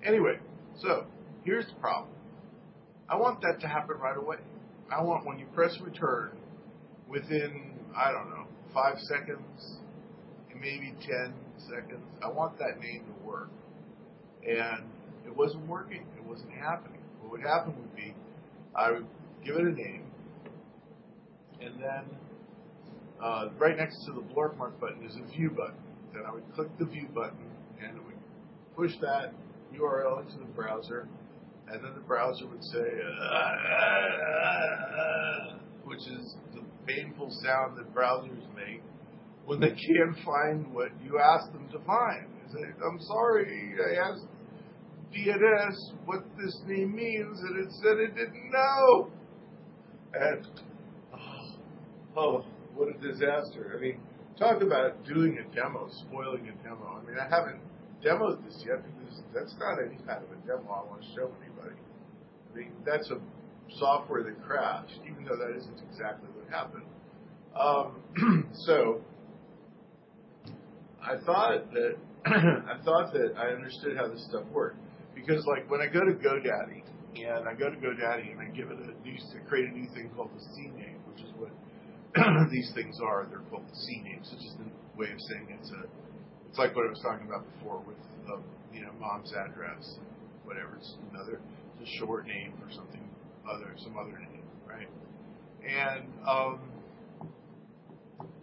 Anyway, 0.05 0.39
so 0.81 1.07
here's 1.45 1.67
the 1.67 1.75
problem. 1.75 2.11
I 3.09 3.17
want 3.17 3.41
that 3.43 3.61
to 3.61 3.69
happen 3.69 3.97
right 3.99 4.17
away. 4.17 4.37
I 4.91 5.03
want 5.03 5.27
when 5.27 5.39
you 5.39 5.47
press 5.55 5.79
return, 5.81 6.33
within, 7.09 7.74
I 7.97 8.13
don't 8.13 8.31
know, 8.31 8.47
five 8.73 8.99
seconds, 9.01 9.79
maybe 10.55 10.95
10 11.01 11.35
seconds, 11.69 12.03
I 12.23 12.29
want 12.29 12.59
that 12.59 12.81
name 12.81 13.05
to 13.07 13.27
work. 13.27 13.51
And 14.47 14.85
it 15.27 15.35
wasn't 15.37 15.67
working. 15.67 16.07
It 16.17 16.25
wasn't 16.25 16.53
happening. 16.53 17.01
What 17.21 17.33
would 17.33 17.41
happen 17.41 17.75
would 17.77 17.97
be 17.97 18.15
I 18.75 18.91
would 18.91 19.07
give 19.45 19.57
it 19.57 19.63
a 19.63 19.71
name, 19.71 20.03
and 21.61 21.81
then 21.81 22.05
uh, 23.23 23.49
right 23.59 23.77
next 23.77 24.05
to 24.07 24.13
the 24.13 24.21
blork 24.21 24.57
mark 24.59 24.81
button 24.81 25.05
is 25.05 25.17
a 25.17 25.23
view 25.37 25.51
button. 25.51 25.77
Then 26.13 26.25
I 26.27 26.33
would 26.33 26.43
click 26.55 26.69
the 26.79 26.85
view 26.85 27.07
button, 27.15 27.39
and 27.81 27.97
it 27.97 28.05
would 28.05 28.17
push 28.77 28.93
that 29.01 29.33
URL 29.73 30.23
into 30.27 30.39
the 30.39 30.53
browser, 30.57 31.07
and 31.69 31.85
then 31.85 31.95
the 31.95 32.01
browser 32.01 32.47
would 32.49 32.65
say, 32.65 33.01
uh, 33.31 33.53
which 35.85 36.01
is 36.01 36.35
painful 36.87 37.31
sound 37.43 37.77
that 37.79 37.95
browsers 37.95 38.45
make 38.55 38.83
when 39.47 39.61
they 39.61 39.69
can't 39.69 40.17
find 40.25 40.73
what 40.73 40.89
you 41.03 41.19
ask 41.19 41.53
them 41.53 41.69
to 41.73 41.79
find. 41.81 42.27
They 42.47 42.61
say, 42.61 42.67
I'm 42.85 43.01
sorry, 43.01 43.75
I 43.79 44.11
asked 44.11 44.27
DNS 45.15 45.75
what 46.07 46.25
this 46.37 46.61
name 46.67 46.95
means, 46.95 47.39
and 47.41 47.67
it 47.67 47.73
said 47.83 47.99
it 47.99 48.15
didn't 48.15 48.51
know. 48.51 49.11
And, 50.15 50.47
oh, 51.15 51.57
oh 52.17 52.45
what 52.75 52.89
a 52.89 52.99
disaster. 52.99 53.75
I 53.77 53.81
mean, 53.81 54.01
talk 54.39 54.63
about 54.63 55.05
doing 55.05 55.39
a 55.39 55.55
demo, 55.55 55.89
spoiling 56.09 56.49
a 56.49 56.63
demo. 56.63 57.01
I 57.01 57.07
mean, 57.07 57.17
I 57.19 57.29
haven't 57.29 57.61
demoed 58.05 58.45
this 58.45 58.65
yet 58.67 58.83
because 58.83 59.23
that's 59.35 59.55
not 59.59 59.79
any 59.79 59.97
kind 60.07 60.23
of 60.25 60.31
a 60.31 60.47
demo 60.47 60.71
I 60.71 60.89
want 60.89 61.03
to 61.03 61.09
show 61.15 61.31
anybody. 61.43 61.81
I 62.53 62.57
mean, 62.57 62.73
that's 62.85 63.11
a 63.11 63.19
software 63.79 64.23
that 64.23 64.43
crashed, 64.45 65.01
even 65.05 65.25
though 65.25 65.37
that 65.37 65.57
isn't 65.57 65.81
exactly 65.91 66.29
what 66.45 66.53
happened. 66.53 66.85
Um, 67.57 68.49
so 68.67 69.01
I 71.03 71.17
thought 71.25 71.73
that 71.73 71.97
I 72.27 72.83
thought 72.85 73.13
that 73.13 73.35
I 73.37 73.49
understood 73.49 73.97
how 73.97 74.09
this 74.09 74.25
stuff 74.29 74.45
worked 74.53 74.79
because, 75.15 75.45
like, 75.47 75.71
when 75.71 75.81
I 75.81 75.87
go 75.87 76.01
to 76.01 76.13
GoDaddy 76.13 76.83
and 77.17 77.49
I 77.49 77.55
go 77.55 77.71
to 77.71 77.77
GoDaddy 77.77 78.33
and 78.33 78.41
I 78.41 78.47
give 78.57 78.71
it 78.71 78.79
a 78.79 78.93
new, 79.07 79.17
create 79.49 79.69
a 79.69 79.73
new 79.73 79.87
thing 79.95 80.11
called 80.17 80.31
the 80.35 80.43
CNAME, 80.59 80.99
which 81.13 81.23
is 81.23 81.31
what 81.37 81.53
these 82.51 82.71
things 82.75 82.99
are. 83.03 83.27
They're 83.29 83.45
called 83.51 83.65
the 83.69 83.77
CNAMEs. 83.77 84.33
It's 84.33 84.43
just 84.43 84.57
a 84.59 84.99
way 84.99 85.13
of 85.13 85.21
saying 85.29 85.57
it's 85.61 85.71
a 85.71 85.85
it's 86.49 86.59
like 86.59 86.75
what 86.77 86.87
I 86.87 86.91
was 86.91 87.03
talking 87.03 87.27
about 87.27 87.45
before 87.59 87.83
with 87.87 87.99
um, 88.33 88.43
you 88.73 88.83
know 88.83 88.93
mom's 89.01 89.33
address, 89.33 89.99
whatever. 90.45 90.77
It's 90.77 90.95
another 91.13 91.41
it's 91.79 91.91
a 91.91 91.99
short 91.99 92.27
name 92.27 92.55
for 92.63 92.73
something 92.73 93.03
other, 93.45 93.75
some 93.79 93.99
other 93.99 94.19
name, 94.19 94.43
right? 94.67 94.89
And 95.67 96.05
um, 96.29 96.61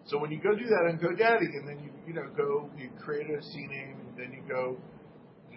so 0.06 0.18
when 0.18 0.32
you 0.32 0.40
go 0.42 0.56
do 0.56 0.66
that 0.66 0.90
on 0.90 0.98
GoDaddy, 0.98 1.46
and 1.46 1.68
then 1.68 1.80
you 1.84 1.92
you 2.08 2.14
know 2.14 2.28
go 2.36 2.70
you 2.78 2.90
create 3.00 3.30
a 3.30 3.38
CNAME, 3.38 3.96
and 4.10 4.18
then 4.18 4.32
you 4.34 4.42
go 4.48 4.78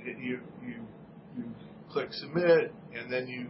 you 0.05 0.41
you 0.63 0.81
you 1.37 1.45
click 1.91 2.13
submit, 2.13 2.73
and 2.95 3.13
then 3.13 3.27
you 3.29 3.47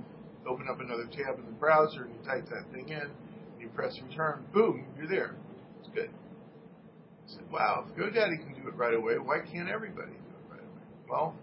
open 0.49 0.67
up 0.71 0.81
another 0.81 1.07
tab 1.07 1.39
in 1.39 1.47
the 1.47 1.53
browser 1.59 2.05
and 2.05 2.15
you 2.15 2.21
type 2.27 2.45
that 2.51 2.71
thing 2.73 2.89
in, 2.89 3.01
and 3.01 3.61
you 3.61 3.69
press 3.69 3.99
return, 4.09 4.45
boom, 4.53 4.87
you're 4.97 5.09
there. 5.09 5.37
It's 5.81 5.89
good. 5.95 6.11
I 6.11 7.33
said, 7.33 7.51
wow, 7.51 7.87
if 7.89 7.97
GoDaddy 7.97 8.45
can 8.45 8.63
do 8.63 8.69
it 8.69 8.75
right 8.77 8.95
away, 8.95 9.15
why 9.15 9.39
can't 9.41 9.69
everybody 9.69 10.13
do 10.13 10.17
it 10.17 10.53
right 10.53 10.61
away? 10.61 10.85
Well, 11.09 11.35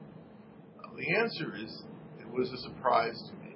the 0.95 1.15
answer 1.17 1.55
is 1.55 1.81
it 2.19 2.31
was 2.31 2.51
a 2.51 2.57
surprise 2.57 3.19
to 3.29 3.45
me. 3.45 3.55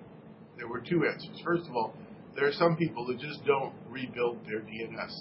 There 0.58 0.68
were 0.68 0.80
two 0.80 1.06
answers. 1.06 1.40
First 1.44 1.68
of 1.70 1.76
all, 1.76 1.94
there 2.36 2.48
are 2.48 2.54
some 2.54 2.76
people 2.76 3.06
who 3.06 3.16
just 3.16 3.46
don't 3.46 3.74
rebuild 3.90 4.46
their 4.46 4.60
DNS 4.60 5.14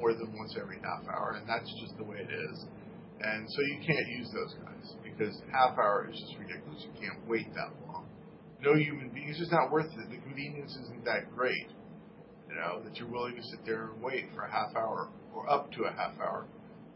more 0.00 0.14
than 0.14 0.32
once 0.36 0.56
every 0.60 0.78
half 0.82 1.06
hour, 1.06 1.36
and 1.38 1.48
that's 1.48 1.70
just 1.80 1.96
the 1.98 2.04
way 2.04 2.16
it 2.16 2.32
is. 2.32 2.64
And 3.20 3.46
so 3.48 3.60
you 3.62 3.78
can't 3.86 4.08
use 4.08 4.28
those 4.32 4.54
guys 4.64 4.94
because 5.04 5.40
half 5.52 5.78
hour 5.78 6.08
is 6.10 6.18
just 6.18 6.34
ridiculous. 6.38 6.82
You 6.82 7.00
can't 7.00 7.28
wait 7.28 7.52
that 7.54 7.70
long. 7.86 8.06
No 8.60 8.74
human 8.74 9.10
being, 9.10 9.28
it's 9.28 9.38
just 9.38 9.52
not 9.52 9.70
worth 9.70 9.86
it. 9.86 10.10
The 10.10 10.18
convenience 10.18 10.72
isn't 10.82 11.04
that 11.04 11.34
great, 11.36 11.68
you 12.48 12.56
know, 12.56 12.82
that 12.82 12.96
you're 12.96 13.10
willing 13.10 13.36
to 13.36 13.42
sit 13.42 13.64
there 13.66 13.90
and 13.92 14.02
wait 14.02 14.30
for 14.34 14.42
a 14.42 14.50
half 14.50 14.74
hour 14.74 15.08
or 15.34 15.50
up 15.50 15.70
to 15.72 15.84
a 15.84 15.92
half 15.92 16.18
hour 16.20 16.46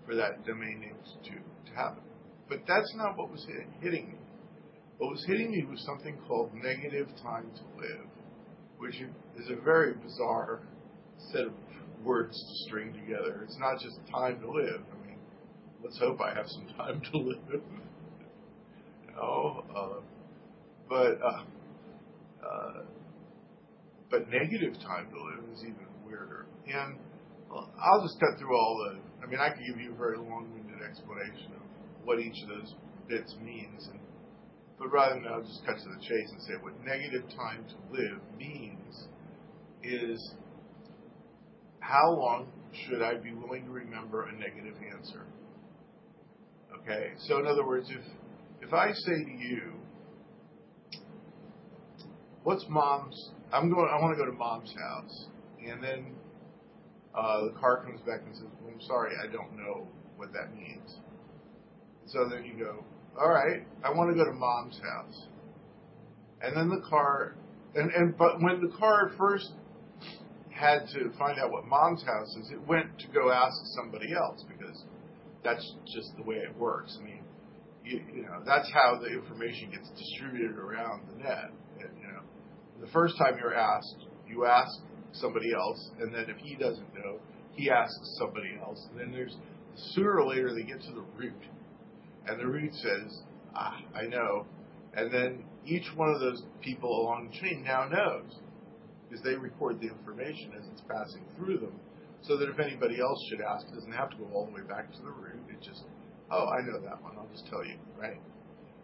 for 0.07 0.15
that 0.15 0.45
domain 0.47 0.81
name 0.81 0.97
to, 1.25 1.31
to 1.31 1.77
happen. 1.77 2.03
But 2.49 2.61
that's 2.67 2.93
not 2.97 3.19
what 3.19 3.31
was 3.31 3.45
hit, 3.45 3.67
hitting 3.81 4.09
me. 4.11 4.19
What 4.99 5.11
was 5.11 5.25
hitting 5.27 5.51
me 5.51 5.65
was 5.69 5.85
something 5.85 6.17
called 6.27 6.55
negative 6.55 7.09
time 7.23 7.51
to 7.55 7.83
live, 7.83 8.07
which 8.79 8.95
is 9.39 9.51
a 9.51 9.57
very 9.63 9.95
bizarre 9.95 10.61
set 11.33 11.47
of 11.47 11.53
words 12.05 12.39
to 12.39 12.69
string 12.69 12.93
together. 12.93 13.43
It's 13.45 13.59
not 13.59 13.81
just 13.81 13.99
time 14.11 14.41
to 14.41 14.51
live. 14.51 14.81
I 14.81 15.07
mean, 15.07 15.19
let's 15.83 15.99
hope 15.99 16.21
I 16.21 16.35
have 16.35 16.47
some 16.49 16.67
time 16.77 17.03
to 17.13 17.19
live. 17.19 17.39
you 17.53 19.15
know, 19.15 19.65
uh, 19.75 20.01
but 20.89 21.21
uh, 21.23 21.45
uh, 22.47 22.83
but 24.11 24.29
negative 24.31 24.75
time 24.81 25.09
to 25.11 25.17
live 25.17 25.45
is 25.53 25.63
even 25.63 25.87
weirder. 26.07 26.47
And 26.67 26.97
well, 27.51 27.71
I'll 27.81 28.03
just 28.03 28.21
cut 28.21 28.39
through 28.39 28.57
all 28.57 28.79
the. 28.85 28.99
I 29.25 29.29
mean, 29.29 29.41
I 29.41 29.51
could 29.51 29.67
give 29.67 29.81
you 29.81 29.93
a 29.93 29.97
very 29.97 30.19
long-winded 30.19 30.87
explanation 30.89 31.53
of 31.57 31.63
what 32.05 32.21
each 32.21 32.43
of 32.43 32.49
those 32.49 32.75
bits 33.09 33.35
means, 33.43 33.89
and 33.91 33.99
but 34.79 34.93
rather 34.93 35.15
than 35.15 35.27
I'll 35.27 35.43
just 35.43 35.65
cut 35.67 35.79
to 35.79 35.89
the 35.89 36.01
chase 36.01 36.31
and 36.31 36.43
say 36.43 36.53
what 36.61 36.73
negative 36.85 37.25
time 37.35 37.65
to 37.65 37.97
live 37.97 38.21
means 38.39 39.09
is 39.87 40.35
how 41.81 42.11
long 42.11 42.49
should 42.73 43.03
I 43.03 43.15
be 43.15 43.33
willing 43.33 43.65
to 43.65 43.71
remember 43.71 44.25
a 44.25 44.33
negative 44.33 44.75
answer? 44.93 45.25
Okay, 46.83 47.13
so 47.27 47.39
in 47.39 47.47
other 47.47 47.67
words, 47.67 47.89
if 47.91 48.05
if 48.61 48.73
I 48.73 48.93
say 48.93 49.25
to 49.25 49.31
you, 49.31 49.73
"What's 52.43 52.65
mom's?" 52.69 53.31
I'm 53.53 53.73
going. 53.73 53.89
I 53.93 54.01
want 54.01 54.17
to 54.17 54.25
go 54.25 54.31
to 54.31 54.37
mom's 54.37 54.73
house, 54.73 55.27
and 55.65 55.83
then 55.83 56.15
uh, 57.15 57.45
the 57.45 57.59
car 57.59 57.85
comes 57.85 58.01
back 58.01 58.21
and 58.27 58.35
says, 58.35 58.45
well, 58.61 58.73
"I'm 58.75 58.81
sorry, 58.83 59.13
I 59.23 59.31
don't 59.31 59.57
know 59.57 59.89
what 60.17 60.33
that 60.33 60.55
means." 60.55 60.97
So 62.07 62.29
then 62.29 62.45
you 62.45 62.63
go, 62.63 62.85
"All 63.19 63.31
right, 63.31 63.67
I 63.85 63.91
want 63.91 64.11
to 64.11 64.17
go 64.17 64.25
to 64.25 64.33
mom's 64.33 64.79
house," 64.79 65.27
and 66.41 66.57
then 66.57 66.69
the 66.69 66.83
car, 66.89 67.37
and 67.75 67.91
and 67.93 68.17
but 68.17 68.41
when 68.41 68.61
the 68.61 68.77
car 68.77 69.13
first 69.17 69.53
had 70.57 70.89
to 70.95 71.11
find 71.19 71.39
out 71.39 71.51
what 71.51 71.67
mom's 71.67 72.03
house 72.03 72.35
is, 72.37 72.51
it 72.51 72.67
went 72.67 72.99
to 72.99 73.07
go 73.09 73.31
ask 73.31 73.57
somebody 73.77 74.13
else 74.15 74.45
because 74.49 74.85
that's 75.45 75.75
just 75.95 76.17
the 76.17 76.23
way 76.23 76.37
it 76.37 76.57
works. 76.57 76.97
I 77.01 77.05
mean, 77.05 77.23
you, 77.85 78.01
you 78.15 78.23
know, 78.23 78.43
that's 78.45 78.71
how 78.73 78.99
the 79.01 79.09
information 79.09 79.71
gets 79.71 79.89
distributed 79.91 80.59
around 80.59 81.03
the 81.09 81.23
net. 81.23 81.51
And, 81.79 81.91
you 82.01 82.09
know, 82.09 82.21
the 82.81 82.89
first 82.89 83.17
time 83.19 83.37
you're 83.41 83.55
asked, 83.55 84.07
you 84.27 84.47
ask 84.47 84.81
somebody 85.13 85.53
else, 85.55 85.91
and 86.01 86.15
then 86.15 86.27
if 86.29 86.37
he 86.39 86.57
doesn't 86.57 86.95
know, 86.95 87.19
he 87.53 87.71
asks 87.71 88.17
somebody 88.19 88.59
else, 88.61 88.85
and 88.91 89.01
then 89.01 89.13
there's 89.13 89.37
sooner 89.95 90.19
or 90.19 90.27
later 90.27 90.55
they 90.55 90.63
get 90.63 90.81
to 90.83 90.93
the 90.93 91.05
root, 91.17 91.33
and 92.27 92.41
the 92.41 92.47
root 92.47 92.75
says, 92.75 93.23
"Ah, 93.55 93.81
I 93.95 94.07
know," 94.07 94.47
and 94.95 95.13
then 95.13 95.45
each 95.65 95.87
one 95.95 96.11
of 96.11 96.21
those 96.21 96.43
people 96.61 97.01
along 97.01 97.31
the 97.31 97.39
chain 97.39 97.63
now 97.65 97.89
knows 97.89 98.41
because 99.09 99.25
they 99.25 99.35
record 99.35 99.81
the 99.81 99.89
information 99.89 100.53
as 100.59 100.67
it's 100.73 100.83
passing 100.89 101.25
through 101.37 101.59
them, 101.59 101.79
so 102.23 102.37
that 102.37 102.49
if 102.49 102.59
anybody 102.59 103.01
else 103.01 103.19
should 103.29 103.41
ask, 103.41 103.67
it 103.69 103.75
doesn't 103.75 103.93
have 103.93 104.11
to 104.11 104.17
go 104.17 104.27
all 104.35 104.47
the 104.47 104.53
way 104.53 104.67
back 104.67 104.91
to 104.93 104.99
the 105.03 105.11
root. 105.11 105.41
It 105.49 105.63
just, 105.63 105.85
oh, 106.31 106.47
I 106.49 106.61
know 106.63 106.81
that 106.81 107.03
one. 107.03 107.13
I'll 107.19 107.29
just 107.33 107.47
tell 107.49 107.65
you, 107.65 107.77
right? 107.99 108.21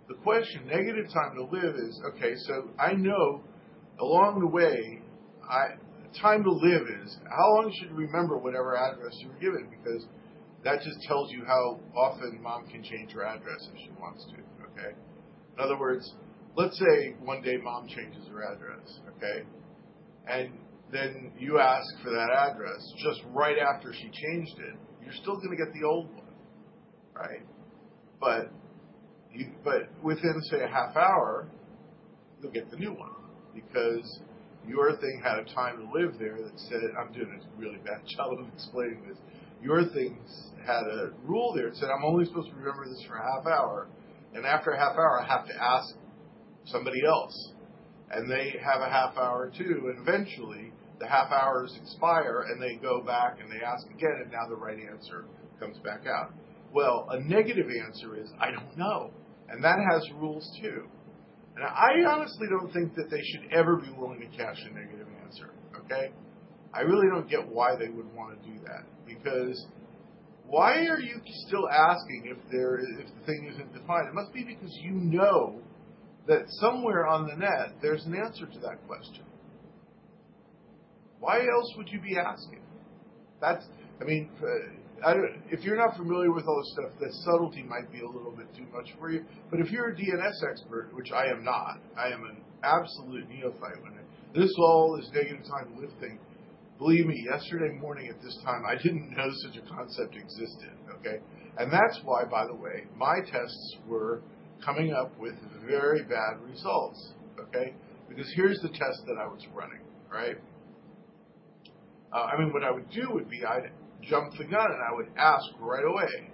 The 0.08 0.14
question, 0.14 0.66
negative 0.66 1.06
time 1.12 1.34
to 1.36 1.44
live, 1.44 1.76
is 1.76 2.00
okay. 2.14 2.34
So 2.46 2.68
I 2.78 2.92
know 2.92 3.42
along 3.98 4.40
the 4.40 4.46
way, 4.46 5.00
I 5.48 5.74
time 6.20 6.44
to 6.44 6.50
live 6.50 6.82
is 7.02 7.16
how 7.24 7.54
long 7.54 7.72
should 7.72 7.88
you 7.88 7.96
remember 7.96 8.36
whatever 8.36 8.76
address 8.76 9.14
you 9.20 9.28
were 9.28 9.40
given 9.40 9.66
because 9.70 10.04
that 10.62 10.82
just 10.82 11.00
tells 11.08 11.32
you 11.32 11.42
how 11.46 11.80
often 11.96 12.38
mom 12.42 12.66
can 12.66 12.82
change 12.82 13.12
her 13.12 13.24
address 13.24 13.66
if 13.72 13.80
she 13.80 13.90
wants 13.98 14.24
to. 14.26 14.36
Okay. 14.72 14.94
In 15.56 15.64
other 15.64 15.78
words, 15.78 16.12
let's 16.54 16.78
say 16.78 17.14
one 17.24 17.40
day 17.42 17.56
mom 17.56 17.88
changes 17.88 18.28
her 18.28 18.42
address. 18.42 19.00
Okay 19.16 19.46
and 20.28 20.50
then 20.92 21.32
you 21.38 21.58
ask 21.58 21.86
for 22.02 22.10
that 22.10 22.30
address 22.30 22.92
just 22.98 23.20
right 23.34 23.56
after 23.58 23.92
she 23.92 24.10
changed 24.10 24.58
it, 24.58 24.76
you're 25.02 25.14
still 25.14 25.36
going 25.36 25.50
to 25.50 25.56
get 25.56 25.72
the 25.72 25.86
old 25.86 26.08
one, 26.14 26.34
right? 27.14 27.46
But 28.20 28.52
you, 29.32 29.46
but 29.64 29.88
within 30.02 30.40
say 30.50 30.62
a 30.62 30.68
half 30.68 30.96
hour, 30.96 31.48
you'll 32.40 32.52
get 32.52 32.70
the 32.70 32.76
new 32.76 32.92
one 32.92 33.12
because 33.54 34.20
your 34.66 34.96
thing 34.98 35.20
had 35.24 35.38
a 35.38 35.54
time 35.54 35.78
to 35.78 35.98
live 35.98 36.18
there 36.18 36.36
that 36.36 36.58
said, 36.68 36.80
I'm 36.98 37.12
doing 37.12 37.40
a 37.40 37.60
really 37.60 37.78
bad 37.78 38.02
job 38.16 38.32
of 38.38 38.46
explaining 38.54 39.02
this. 39.08 39.18
Your 39.62 39.84
thing 39.90 40.18
had 40.66 40.82
a 40.82 41.10
rule 41.24 41.52
there 41.54 41.70
that 41.70 41.76
said, 41.76 41.88
I'm 41.88 42.04
only 42.04 42.26
supposed 42.26 42.48
to 42.50 42.54
remember 42.54 42.84
this 42.88 43.02
for 43.08 43.16
a 43.16 43.22
half 43.22 43.46
hour, 43.46 43.86
and 44.34 44.44
after 44.44 44.70
a 44.70 44.78
half 44.78 44.92
hour, 44.96 45.20
I 45.20 45.26
have 45.26 45.46
to 45.46 45.54
ask 45.54 45.94
somebody 46.66 47.04
else 47.04 47.52
and 48.12 48.30
they 48.30 48.54
have 48.62 48.80
a 48.80 48.90
half 48.90 49.16
hour 49.16 49.50
too, 49.56 49.90
and 49.90 49.98
eventually 50.06 50.72
the 51.00 51.06
half 51.06 51.32
hours 51.32 51.76
expire 51.82 52.46
and 52.48 52.62
they 52.62 52.76
go 52.76 53.02
back 53.02 53.38
and 53.40 53.50
they 53.50 53.64
ask 53.64 53.86
again, 53.86 54.20
and 54.22 54.30
now 54.30 54.46
the 54.48 54.54
right 54.56 54.78
answer 54.90 55.24
comes 55.58 55.78
back 55.78 56.06
out. 56.06 56.32
Well, 56.72 57.08
a 57.10 57.20
negative 57.20 57.66
answer 57.86 58.16
is, 58.16 58.28
I 58.40 58.50
don't 58.50 58.76
know. 58.76 59.10
And 59.48 59.62
that 59.64 59.78
has 59.90 60.08
rules 60.18 60.48
too. 60.60 60.86
And 61.56 61.64
I 61.64 62.10
honestly 62.10 62.46
don't 62.48 62.72
think 62.72 62.94
that 62.94 63.10
they 63.10 63.20
should 63.22 63.52
ever 63.52 63.76
be 63.76 63.90
willing 63.98 64.20
to 64.20 64.26
cache 64.36 64.64
a 64.70 64.72
negative 64.72 65.06
answer, 65.24 65.50
okay? 65.84 66.12
I 66.72 66.80
really 66.80 67.08
don't 67.12 67.28
get 67.28 67.46
why 67.46 67.76
they 67.76 67.88
would 67.88 68.14
want 68.14 68.40
to 68.40 68.48
do 68.48 68.58
that. 68.64 68.84
Because 69.06 69.66
why 70.46 70.86
are 70.86 71.00
you 71.00 71.20
still 71.46 71.68
asking 71.68 72.24
if 72.26 72.38
there 72.50 72.78
if 72.78 73.06
the 73.06 73.26
thing 73.26 73.50
isn't 73.52 73.74
defined? 73.74 74.08
It 74.08 74.14
must 74.14 74.32
be 74.32 74.44
because 74.44 74.74
you 74.80 74.92
know 74.92 75.60
that 76.26 76.44
somewhere 76.60 77.06
on 77.06 77.26
the 77.26 77.36
net 77.36 77.74
there's 77.80 78.04
an 78.04 78.14
answer 78.14 78.46
to 78.46 78.58
that 78.60 78.86
question. 78.86 79.24
Why 81.20 81.38
else 81.38 81.74
would 81.76 81.88
you 81.88 82.00
be 82.00 82.16
asking? 82.18 82.62
That's, 83.40 83.64
I 84.00 84.04
mean, 84.04 84.30
uh, 84.42 85.06
I 85.06 85.14
if 85.50 85.60
you're 85.60 85.76
not 85.76 85.96
familiar 85.96 86.32
with 86.32 86.46
all 86.46 86.58
this 86.58 86.72
stuff, 86.72 86.98
the 87.00 87.12
subtlety 87.24 87.62
might 87.62 87.90
be 87.92 88.00
a 88.00 88.06
little 88.06 88.32
bit 88.32 88.46
too 88.56 88.66
much 88.72 88.88
for 88.98 89.10
you. 89.10 89.24
But 89.50 89.60
if 89.60 89.70
you're 89.70 89.90
a 89.90 89.94
DNS 89.94 90.50
expert, 90.50 90.90
which 90.92 91.10
I 91.12 91.26
am 91.26 91.44
not, 91.44 91.78
I 91.96 92.08
am 92.08 92.24
an 92.24 92.38
absolute 92.62 93.28
neophyte 93.28 93.82
when 93.82 93.92
it, 93.94 94.04
this 94.34 94.52
all 94.58 94.96
this 94.96 95.10
negative 95.12 95.44
time 95.44 95.76
lifting. 95.80 96.18
Believe 96.78 97.06
me, 97.06 97.24
yesterday 97.30 97.72
morning 97.80 98.08
at 98.08 98.20
this 98.22 98.36
time, 98.44 98.62
I 98.66 98.74
didn't 98.74 99.10
know 99.16 99.30
such 99.44 99.56
a 99.56 99.74
concept 99.74 100.16
existed. 100.16 100.70
Okay, 100.98 101.18
and 101.58 101.72
that's 101.72 102.00
why, 102.04 102.24
by 102.24 102.46
the 102.46 102.54
way, 102.54 102.84
my 102.96 103.20
tests 103.20 103.76
were 103.86 104.22
coming 104.64 104.92
up 104.92 105.18
with 105.18 105.34
very 105.66 106.02
bad 106.02 106.40
results. 106.48 107.12
Okay? 107.38 107.74
Because 108.08 108.30
here's 108.34 108.60
the 108.60 108.68
test 108.68 109.02
that 109.06 109.16
I 109.18 109.26
was 109.26 109.46
running, 109.54 109.80
right? 110.12 110.36
Uh, 112.12 112.16
I 112.16 112.38
mean, 112.38 112.52
what 112.52 112.62
I 112.62 112.70
would 112.70 112.90
do 112.90 113.08
would 113.12 113.30
be 113.30 113.44
I'd 113.44 113.70
jump 114.02 114.32
the 114.36 114.44
gun 114.44 114.66
and 114.70 114.82
I 114.82 114.94
would 114.94 115.08
ask 115.16 115.46
right 115.60 115.84
away, 115.84 116.30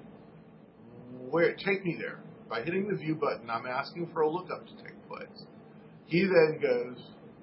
where 1.30 1.54
take 1.54 1.84
me 1.84 1.96
there. 1.98 2.20
By 2.48 2.62
hitting 2.62 2.88
the 2.88 2.96
view 2.96 3.14
button, 3.14 3.50
I'm 3.50 3.66
asking 3.66 4.10
for 4.12 4.22
a 4.22 4.30
lookup 4.30 4.66
to 4.66 4.72
take 4.82 5.06
place. 5.06 5.44
He 6.06 6.22
then 6.22 6.58
goes 6.62 6.96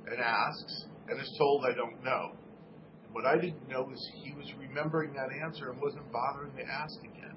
and 0.07 0.19
asks 0.19 0.85
and 1.07 1.21
is 1.21 1.31
told 1.37 1.63
I 1.63 1.75
don't 1.75 2.03
know. 2.03 2.31
What 3.11 3.25
I 3.25 3.35
didn't 3.35 3.69
know 3.69 3.89
is 3.93 4.11
he 4.23 4.33
was 4.33 4.51
remembering 4.59 5.13
that 5.13 5.29
answer 5.31 5.69
and 5.69 5.79
wasn't 5.79 6.11
bothering 6.11 6.51
to 6.57 6.63
ask 6.63 6.99
again 6.99 7.34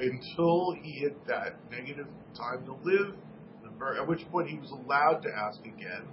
until 0.00 0.74
he 0.82 0.92
hit 0.92 1.26
that 1.26 1.56
negative 1.70 2.06
time 2.36 2.64
to 2.64 2.72
live 2.84 3.14
number, 3.62 3.96
at 3.96 4.06
which 4.06 4.20
point 4.30 4.48
he 4.48 4.58
was 4.58 4.70
allowed 4.70 5.20
to 5.22 5.28
ask 5.30 5.60
again. 5.60 6.04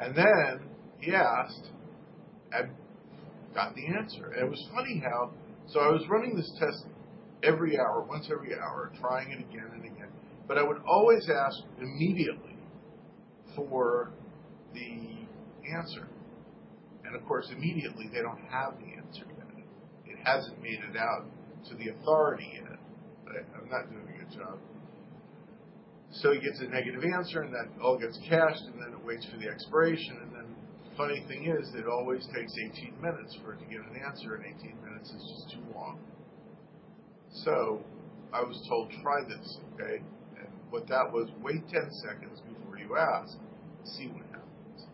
And 0.00 0.14
then 0.16 0.60
he 0.98 1.12
asked 1.12 1.70
and 2.52 2.70
got 3.54 3.74
the 3.74 3.86
answer. 3.86 4.26
And 4.26 4.46
it 4.46 4.50
was 4.50 4.64
funny 4.74 5.02
how, 5.04 5.32
so 5.68 5.80
I 5.80 5.88
was 5.88 6.02
running 6.08 6.36
this 6.36 6.50
test 6.58 6.84
every 7.42 7.78
hour, 7.78 8.04
once 8.08 8.28
every 8.30 8.54
hour, 8.54 8.92
trying 9.00 9.30
it 9.30 9.40
again 9.40 9.70
and 9.72 9.84
again. 9.84 10.08
But 10.46 10.58
I 10.58 10.62
would 10.62 10.82
always 10.86 11.28
ask 11.30 11.58
immediately 11.80 12.56
for 13.56 14.10
the 14.74 15.08
answer. 15.72 16.06
And 17.04 17.14
of 17.14 17.24
course, 17.26 17.48
immediately 17.50 18.10
they 18.12 18.20
don't 18.20 18.40
have 18.50 18.74
the 18.78 18.96
answer 18.96 19.24
yet. 19.36 19.46
It 20.06 20.18
hasn't 20.24 20.60
made 20.62 20.80
it 20.90 20.96
out 20.96 21.26
to 21.68 21.74
the 21.76 21.90
authority 21.90 22.50
yet. 22.54 22.73
I'm 23.36 23.68
not 23.68 23.90
doing 23.90 24.06
a 24.08 24.18
good 24.18 24.32
job. 24.38 24.58
So 26.10 26.32
he 26.32 26.40
gets 26.40 26.60
a 26.60 26.66
negative 26.66 27.02
answer, 27.02 27.42
and 27.42 27.52
that 27.52 27.66
all 27.82 27.98
gets 27.98 28.18
cached, 28.28 28.62
and 28.70 28.80
then 28.80 28.92
it 28.92 29.04
waits 29.04 29.26
for 29.26 29.36
the 29.38 29.48
expiration. 29.48 30.18
And 30.22 30.30
then, 30.32 30.54
the 30.90 30.96
funny 30.96 31.24
thing 31.26 31.46
is, 31.46 31.74
it 31.74 31.88
always 31.88 32.24
takes 32.34 32.54
18 32.54 32.94
minutes 33.02 33.36
for 33.42 33.54
it 33.54 33.58
to 33.58 33.66
get 33.66 33.80
an 33.80 33.98
answer, 34.06 34.36
and 34.36 34.44
18 34.46 34.76
minutes 34.84 35.10
is 35.10 35.22
just 35.34 35.54
too 35.54 35.64
long. 35.74 35.98
So 37.42 37.82
I 38.32 38.42
was 38.42 38.64
told, 38.68 38.90
try 39.02 39.22
this, 39.26 39.58
okay? 39.74 40.02
And 40.38 40.48
what 40.70 40.86
that 40.88 41.10
was, 41.12 41.28
wait 41.42 41.68
10 41.68 41.90
seconds 42.06 42.40
before 42.46 42.78
you 42.78 42.96
ask, 42.96 43.36
see 43.84 44.06
what 44.06 44.22
happens. 44.30 44.86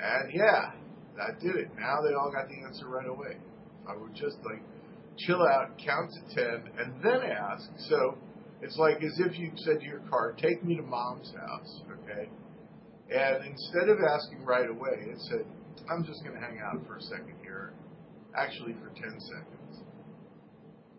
And 0.00 0.32
yeah, 0.32 0.72
that 1.18 1.40
did 1.40 1.56
it. 1.56 1.68
Now 1.78 2.00
they 2.00 2.14
all 2.14 2.32
got 2.32 2.48
the 2.48 2.64
answer 2.64 2.88
right 2.88 3.06
away. 3.06 3.36
I 3.88 3.94
would 3.94 4.14
just 4.14 4.36
like 4.44 4.62
chill 5.18 5.42
out, 5.42 5.78
count 5.78 6.12
to 6.12 6.34
10, 6.34 6.70
and 6.78 6.94
then 7.02 7.22
ask. 7.22 7.68
So 7.88 8.18
It's 8.62 8.78
like 8.78 9.02
as 9.02 9.20
if 9.20 9.38
you 9.38 9.52
said 9.56 9.80
to 9.80 9.86
your 9.86 10.00
car, 10.08 10.32
"Take 10.32 10.64
me 10.64 10.76
to 10.76 10.82
mom's 10.82 11.30
house," 11.34 11.82
okay? 11.92 12.28
And 13.10 13.44
instead 13.44 13.88
of 13.90 13.98
asking 14.00 14.44
right 14.44 14.68
away, 14.68 14.96
it 15.12 15.20
said, 15.28 15.44
"I'm 15.90 16.04
just 16.04 16.24
going 16.24 16.34
to 16.34 16.40
hang 16.40 16.58
out 16.60 16.84
for 16.86 16.96
a 16.96 17.02
second 17.02 17.34
here, 17.42 17.74
actually 18.34 18.72
for 18.74 18.88
10 18.98 19.20
seconds." 19.20 19.82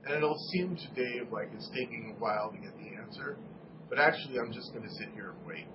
And 0.06 0.16
it'll 0.16 0.38
seem 0.54 0.76
to 0.76 0.88
Dave 0.94 1.32
like 1.32 1.50
it's 1.54 1.68
taking 1.70 2.14
a 2.16 2.22
while 2.22 2.52
to 2.52 2.58
get 2.58 2.78
the 2.78 2.96
answer, 2.96 3.38
but 3.90 4.00
actually, 4.00 4.40
I'm 4.40 4.54
just 4.54 4.72
going 4.72 4.88
to 4.88 4.94
sit 4.94 5.10
here 5.16 5.32
and 5.32 5.46
wait, 5.46 5.68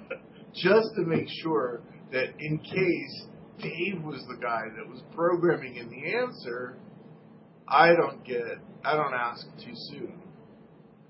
just 0.54 0.94
to 0.96 1.02
make 1.02 1.28
sure 1.42 1.80
that 2.12 2.34
in 2.38 2.58
case 2.58 3.26
Dave 3.60 4.02
was 4.04 4.24
the 4.28 4.36
guy 4.40 4.68
that 4.76 4.88
was 4.88 5.02
programming 5.14 5.76
in 5.76 5.88
the 5.88 6.14
answer, 6.14 6.76
I 7.70 7.94
don't 7.94 8.24
get, 8.24 8.58
I 8.84 8.94
don't 8.96 9.12
ask 9.12 9.46
too 9.58 9.74
soon. 9.90 10.22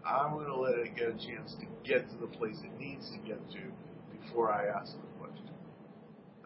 I'm 0.04 0.32
going 0.32 0.46
to 0.46 0.56
let 0.56 0.74
it 0.74 0.96
get 0.96 1.08
a 1.08 1.12
chance 1.12 1.54
to 1.60 1.66
get 1.88 2.08
to 2.10 2.16
the 2.16 2.26
place 2.26 2.56
it 2.64 2.80
needs 2.80 3.08
to 3.12 3.18
get 3.18 3.38
to 3.52 3.60
before 4.20 4.50
I 4.50 4.66
ask 4.66 4.92
the 4.92 5.20
question. 5.20 5.50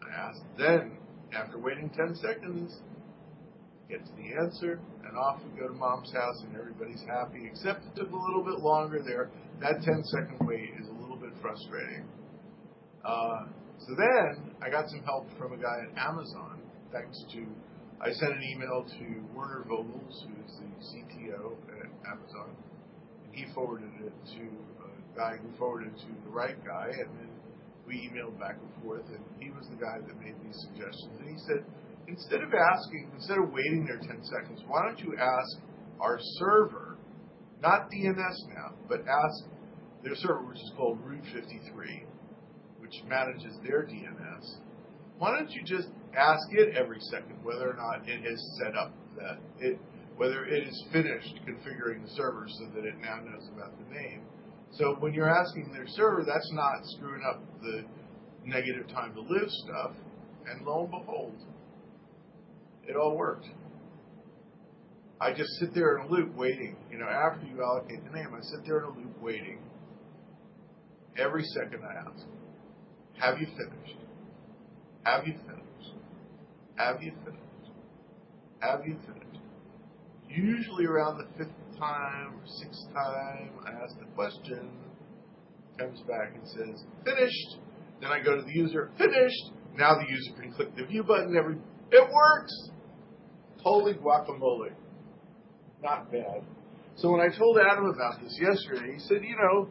I 0.01 0.13
ask 0.13 0.39
then, 0.57 0.97
after 1.33 1.57
waiting 1.57 1.89
10 1.89 2.15
seconds, 2.15 2.75
get 3.89 4.05
to 4.05 4.11
the 4.17 4.35
answer, 4.39 4.79
and 5.07 5.17
off 5.17 5.39
we 5.43 5.59
go 5.59 5.67
to 5.67 5.73
mom's 5.73 6.11
house, 6.11 6.43
and 6.47 6.55
everybody's 6.55 7.03
happy, 7.07 7.47
except 7.49 7.85
it 7.85 7.95
took 7.95 8.11
a 8.11 8.15
little 8.15 8.43
bit 8.43 8.59
longer 8.59 9.01
there. 9.01 9.31
That 9.61 9.81
10 9.81 10.03
second 10.05 10.37
wait 10.41 10.71
is 10.79 10.87
a 10.87 11.01
little 11.01 11.17
bit 11.17 11.31
frustrating. 11.41 12.05
Uh, 13.03 13.45
so 13.79 13.95
then 13.95 14.51
I 14.61 14.69
got 14.69 14.89
some 14.89 15.01
help 15.03 15.27
from 15.39 15.53
a 15.53 15.57
guy 15.57 15.85
at 15.89 15.97
Amazon, 15.97 16.59
thanks 16.91 17.23
to 17.33 17.45
I 18.03 18.11
sent 18.11 18.35
an 18.35 18.43
email 18.43 18.83
to 18.83 19.05
Werner 19.33 19.63
Vogels, 19.63 20.27
who's 20.27 20.51
the 20.59 20.67
CTO 20.91 21.55
at 21.71 21.87
Amazon, 22.11 22.51
and 23.23 23.33
he 23.33 23.45
forwarded 23.55 23.95
it 24.03 24.11
to 24.35 24.43
a 24.43 25.17
guy 25.17 25.37
who 25.41 25.47
forwarded 25.57 25.93
it 25.93 25.99
to 26.01 26.11
the 26.25 26.29
right 26.29 26.59
guy, 26.65 26.87
and 26.91 27.07
then 27.17 27.29
we 27.87 28.11
emailed 28.11 28.37
back 28.37 28.57
and 28.59 28.83
forth, 28.83 29.07
and 29.07 29.23
he 29.39 29.51
was 29.51 29.65
the 29.69 29.77
guy 29.77 29.99
that 30.05 30.19
made 30.19 30.35
these 30.43 30.59
suggestions. 30.67 31.15
And 31.17 31.29
he 31.29 31.39
said, 31.47 31.63
instead 32.09 32.43
of 32.43 32.51
asking, 32.53 33.09
instead 33.15 33.37
of 33.37 33.53
waiting 33.53 33.85
there 33.85 33.99
10 33.99 34.19
seconds, 34.25 34.61
why 34.67 34.83
don't 34.83 34.99
you 34.99 35.15
ask 35.15 35.63
our 36.01 36.19
server, 36.43 36.97
not 37.61 37.87
DNS 37.89 38.37
now, 38.53 38.75
but 38.89 38.99
ask 39.07 39.45
their 40.03 40.15
server, 40.15 40.43
which 40.43 40.59
is 40.59 40.71
called 40.75 40.99
Route 41.05 41.23
53, 41.33 42.03
which 42.79 42.99
manages 43.07 43.55
their 43.63 43.83
DNS. 43.83 44.55
Why 45.19 45.39
don't 45.39 45.51
you 45.51 45.63
just 45.63 45.87
ask 46.15 46.47
it 46.51 46.75
every 46.75 46.99
second 47.11 47.43
whether 47.43 47.69
or 47.69 47.75
not 47.75 48.07
it 48.07 48.21
has 48.23 48.59
set 48.61 48.75
up 48.75 48.93
that 49.17 49.37
it, 49.59 49.79
whether 50.17 50.45
it 50.45 50.67
is 50.67 50.83
finished 50.91 51.39
configuring 51.47 52.03
the 52.03 52.09
server 52.15 52.45
so 52.47 52.65
that 52.75 52.85
it 52.85 52.95
now 52.99 53.17
knows 53.17 53.47
about 53.53 53.73
the 53.77 53.93
name. 53.93 54.21
So 54.71 54.95
when 54.99 55.13
you're 55.13 55.29
asking 55.29 55.71
their 55.71 55.87
server, 55.87 56.23
that's 56.25 56.51
not 56.53 56.81
screwing 56.85 57.21
up 57.27 57.41
the 57.61 57.83
negative 58.45 58.87
time 58.89 59.13
to 59.13 59.21
live 59.21 59.49
stuff. 59.49 59.91
And 60.49 60.65
lo 60.65 60.81
and 60.81 60.91
behold, 60.91 61.35
it 62.87 62.95
all 62.95 63.15
worked. 63.15 63.47
I 65.21 65.31
just 65.31 65.49
sit 65.59 65.73
there 65.73 65.97
in 65.97 66.07
a 66.07 66.11
loop 66.11 66.35
waiting. 66.35 66.75
You 66.91 66.97
know, 66.97 67.07
after 67.07 67.45
you 67.45 67.63
allocate 67.63 68.03
the 68.03 68.11
name, 68.11 68.33
I 68.35 68.41
sit 68.41 68.65
there 68.65 68.79
in 68.79 68.83
a 68.83 68.89
loop 68.89 69.21
waiting. 69.21 69.59
Every 71.17 71.43
second 71.43 71.81
I 71.83 71.93
ask, 72.09 72.25
have 73.19 73.39
you 73.39 73.45
finished? 73.45 73.97
Have 75.03 75.27
you 75.27 75.33
finished? 75.33 75.62
Have 76.75 77.01
you 77.01 77.11
finished? 77.23 77.71
Have 78.59 78.81
you 78.85 78.97
finished? 79.05 79.39
Usually 80.29 80.85
around 80.85 81.19
the 81.19 81.27
fifth 81.37 81.53
time 81.77 82.33
or 82.35 82.41
sixth 82.45 82.87
time 82.93 83.51
I 83.65 83.71
ask 83.83 83.97
the 83.99 84.05
question, 84.15 84.69
comes 85.77 86.01
back 86.01 86.33
and 86.35 86.47
says, 86.47 86.83
finished. 87.03 87.57
Then 88.01 88.11
I 88.11 88.21
go 88.23 88.35
to 88.35 88.41
the 88.41 88.51
user, 88.51 88.89
finished. 88.97 89.51
Now 89.77 89.95
the 89.95 90.05
user 90.09 90.41
can 90.41 90.51
click 90.53 90.75
the 90.75 90.85
view 90.85 91.03
button. 91.03 91.35
Every 91.37 91.55
It 91.91 92.09
works. 92.09 92.69
Holy 93.61 93.93
guacamole. 93.93 94.71
Not 95.81 96.11
bad. 96.11 96.43
So 96.95 97.11
when 97.11 97.21
I 97.21 97.35
told 97.35 97.57
Adam 97.57 97.85
about 97.85 98.21
this 98.21 98.37
yesterday, 98.39 98.93
he 98.93 98.99
said, 98.99 99.23
you 99.23 99.35
know, 99.35 99.69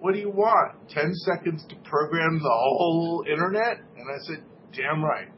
what 0.00 0.14
do 0.14 0.20
you 0.20 0.30
want? 0.30 0.88
10 0.90 1.14
seconds 1.14 1.64
to 1.68 1.76
program 1.88 2.38
the 2.38 2.48
whole 2.50 3.24
internet? 3.30 3.78
And 3.96 4.06
I 4.08 4.18
said, 4.26 4.44
damn 4.72 5.04
right. 5.04 5.28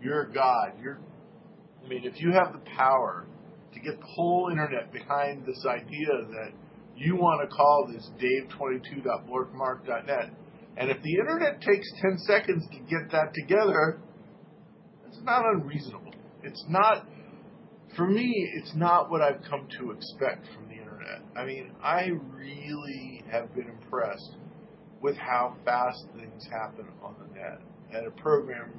You're 0.00 0.26
god. 0.26 0.72
You're, 0.82 0.98
I 1.84 1.88
mean, 1.88 2.04
if 2.04 2.20
you 2.20 2.32
have 2.32 2.52
the 2.52 2.60
power 2.76 3.26
to 3.74 3.80
get 3.80 3.98
the 3.98 4.06
whole 4.06 4.48
internet 4.50 4.92
behind 4.92 5.46
this 5.46 5.64
idea 5.66 6.26
that 6.30 6.52
you 6.96 7.16
want 7.16 7.48
to 7.48 7.54
call 7.54 7.88
this 7.92 8.08
dave22.blorkmark.net, 8.20 10.30
and 10.76 10.90
if 10.90 11.00
the 11.02 11.14
internet 11.14 11.60
takes 11.60 11.88
10 12.02 12.18
seconds 12.18 12.66
to 12.72 12.78
get 12.80 13.10
that 13.12 13.32
together, 13.34 14.00
it's 15.08 15.20
not 15.22 15.44
unreasonable. 15.44 16.14
It's 16.42 16.64
not, 16.68 17.06
for 17.96 18.06
me, 18.06 18.32
it's 18.54 18.72
not 18.76 19.10
what 19.10 19.20
I've 19.20 19.42
come 19.48 19.66
to 19.80 19.90
expect 19.90 20.46
from 20.54 20.68
the 20.68 20.74
internet. 20.74 21.22
I 21.36 21.44
mean, 21.44 21.72
I 21.82 22.10
really 22.32 23.24
have 23.30 23.52
been 23.54 23.68
impressed 23.68 24.36
with 25.00 25.16
how 25.16 25.56
fast 25.64 26.04
things 26.16 26.46
happen 26.50 26.86
on 27.02 27.14
the 27.20 27.34
net 27.34 27.60
at 27.92 28.06
a 28.06 28.10
program 28.10 28.72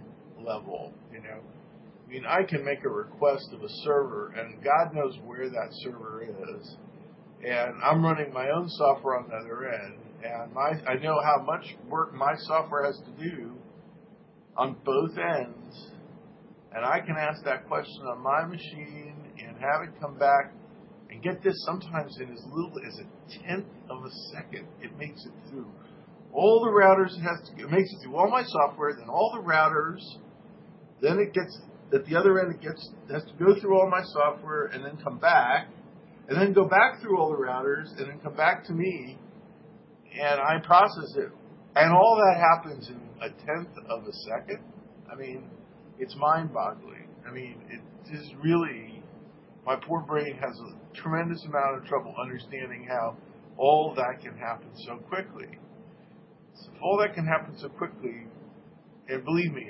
level, 0.46 0.94
you 1.12 1.22
know. 1.22 1.40
I 2.06 2.12
mean, 2.12 2.26
I 2.26 2.44
can 2.44 2.66
make 2.66 2.84
a 2.84 2.90
request 2.90 3.50
of 3.54 3.62
a 3.62 3.70
server, 3.84 4.34
and 4.36 4.64
God 4.64 4.94
knows 4.94 5.18
where 5.26 5.50
that 5.50 5.70
server 5.84 6.24
is, 6.24 6.76
and 7.46 7.74
I'm 7.84 8.04
running 8.04 8.34
my 8.34 8.50
own 8.50 8.68
software 8.70 9.18
on 9.18 9.30
the 9.30 9.36
other 9.36 9.70
end, 9.70 9.96
and 10.24 10.54
my 10.54 10.72
I 10.88 10.96
know 10.96 11.20
how 11.24 11.44
much 11.44 11.76
work 11.88 12.14
my 12.14 12.34
software 12.38 12.86
has 12.86 13.00
to 13.00 13.30
do 13.30 13.54
on 14.58 14.76
both 14.84 15.18
ends, 15.18 15.92
and 16.76 16.84
I 16.86 17.00
can 17.00 17.16
ask 17.18 17.44
that 17.46 17.68
question 17.68 18.02
on 18.08 18.22
my 18.22 18.46
machine 18.46 19.16
and 19.38 19.58
have 19.58 19.84
it 19.84 20.00
come 20.02 20.18
back 20.18 20.52
and 21.10 21.24
get 21.24 21.44
this 21.44 21.56
sometimes 21.66 22.18
in 22.20 22.32
as 22.32 22.44
little 22.46 22.74
as 22.88 23.00
a 23.00 23.48
tenth 23.48 23.66
of 23.90 24.04
a 24.04 24.12
second. 24.34 24.68
It 24.82 24.98
makes 24.98 25.26
it 25.26 25.32
through 25.50 25.68
all 26.34 26.62
the 26.64 26.72
routers. 26.72 27.18
It 27.18 27.22
has 27.22 27.50
to. 27.50 27.64
It 27.64 27.72
makes 27.72 27.92
it 27.92 28.04
through 28.04 28.16
all 28.16 28.30
my 28.30 28.44
software, 28.44 28.94
then 28.98 29.10
all 29.10 29.32
the 29.34 29.42
routers. 29.42 30.02
Then 31.02 31.20
it 31.20 31.34
gets 31.34 31.58
at 31.94 32.06
the 32.06 32.16
other 32.16 32.40
end. 32.40 32.56
It 32.56 32.62
gets 32.62 32.90
has 33.12 33.24
to 33.24 33.34
go 33.44 33.60
through 33.60 33.80
all 33.80 33.90
my 33.90 34.04
software 34.04 34.66
and 34.66 34.84
then 34.86 34.98
come 35.04 35.18
back, 35.18 35.70
and 36.28 36.40
then 36.40 36.54
go 36.54 36.66
back 36.66 37.02
through 37.02 37.18
all 37.20 37.32
the 37.32 37.38
routers 37.38 37.90
and 37.98 38.10
then 38.10 38.20
come 38.20 38.36
back 38.36 38.66
to 38.66 38.74
me, 38.74 39.18
and 40.14 40.40
I 40.40 40.60
process 40.66 41.16
it. 41.16 41.30
And 41.76 41.92
all 41.94 42.22
that 42.26 42.40
happens 42.40 42.90
in 42.90 43.00
a 43.22 43.30
tenth 43.30 43.76
of 43.90 44.04
a 44.04 44.14
second. 44.28 44.60
I 45.12 45.16
mean, 45.16 45.50
it's 45.98 46.16
mind-boggling. 46.16 47.08
I 47.28 47.32
mean, 47.32 47.62
it 47.70 47.82
is 48.14 48.32
really 48.44 49.04
my 49.66 49.76
poor 49.76 50.02
brain 50.02 50.36
has 50.36 50.60
a 50.60 50.98
tremendous 51.02 51.44
amount 51.46 51.78
of 51.78 51.86
trouble 51.86 52.14
understanding 52.22 52.88
how 52.90 53.16
all 53.58 53.94
that 53.96 54.22
can 54.22 54.38
happen 54.38 54.70
so 54.88 54.98
quickly. 54.98 55.60
So 56.56 56.72
all 56.82 56.98
that 57.00 57.14
can 57.14 57.26
happen 57.26 57.56
so 57.58 57.70
quickly, 57.70 58.26
and 59.08 59.24
believe 59.24 59.54
me, 59.54 59.68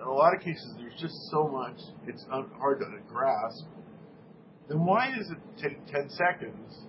in 0.00 0.06
a 0.06 0.12
lot 0.12 0.34
of 0.34 0.40
cases 0.40 0.74
there's 0.78 1.00
just 1.00 1.14
so 1.30 1.48
much 1.48 1.76
it's 2.06 2.24
hard 2.30 2.80
to 2.80 2.86
grasp. 3.08 3.64
Then 4.68 4.84
why 4.84 5.10
does 5.16 5.30
it 5.30 5.38
take 5.60 5.86
10 5.86 6.10
seconds 6.10 6.86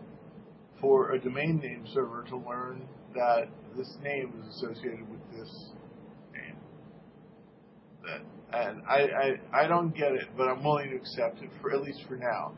for 0.81 1.11
a 1.11 1.19
domain 1.19 1.59
name 1.59 1.85
server 1.93 2.25
to 2.29 2.37
learn 2.37 2.87
that 3.15 3.47
this 3.77 3.97
name 4.03 4.33
is 4.41 4.55
associated 4.55 5.09
with 5.09 5.19
this 5.31 5.69
name? 6.33 6.55
That 8.03 8.21
and 8.51 8.81
I, 8.89 9.37
I 9.53 9.63
I 9.63 9.67
don't 9.67 9.95
get 9.95 10.11
it, 10.13 10.25
but 10.35 10.47
I'm 10.47 10.63
willing 10.63 10.89
to 10.89 10.95
accept 10.95 11.41
it 11.43 11.49
for 11.61 11.71
at 11.71 11.81
least 11.81 12.03
for 12.07 12.15
now. 12.15 12.53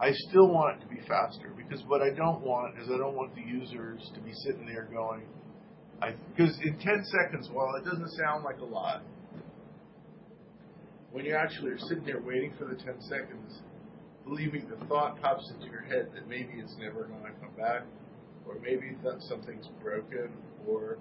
I 0.00 0.12
still 0.12 0.48
want 0.48 0.78
it 0.78 0.80
to 0.84 0.88
be 0.88 1.00
faster 1.06 1.52
because 1.56 1.82
what 1.86 2.02
I 2.02 2.10
don't 2.10 2.42
want 2.42 2.78
is 2.78 2.88
I 2.88 2.98
don't 2.98 3.14
want 3.14 3.34
the 3.34 3.42
users 3.42 4.10
to 4.14 4.20
be 4.20 4.32
sitting 4.44 4.66
there 4.66 4.88
going, 4.92 5.22
because 6.34 6.58
in 6.62 6.78
10 6.78 7.04
seconds, 7.04 7.48
while 7.52 7.74
it 7.76 7.84
doesn't 7.84 8.10
sound 8.10 8.44
like 8.44 8.58
a 8.60 8.64
lot, 8.64 9.02
when 11.16 11.24
you 11.24 11.34
actually 11.34 11.70
are 11.70 11.78
sitting 11.78 12.04
there 12.04 12.20
waiting 12.20 12.52
for 12.58 12.66
the 12.66 12.74
10 12.74 13.00
seconds, 13.00 13.62
believe 14.26 14.52
me, 14.52 14.60
the 14.68 14.84
thought 14.84 15.18
pops 15.22 15.50
into 15.50 15.64
your 15.64 15.80
head 15.80 16.10
that 16.12 16.28
maybe 16.28 16.52
it's 16.58 16.76
never 16.78 17.04
going 17.04 17.22
to 17.22 17.32
come 17.40 17.56
back, 17.56 17.84
or 18.46 18.56
maybe 18.62 18.94
that 19.02 19.22
something's 19.22 19.66
broken, 19.82 20.28
or, 20.68 20.98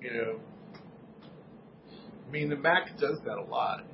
you 0.00 0.10
know, 0.10 0.40
I 0.74 2.32
mean, 2.32 2.48
the 2.48 2.56
Mac 2.56 2.96
does 2.98 3.18
that 3.26 3.36
a 3.36 3.44
lot. 3.44 3.84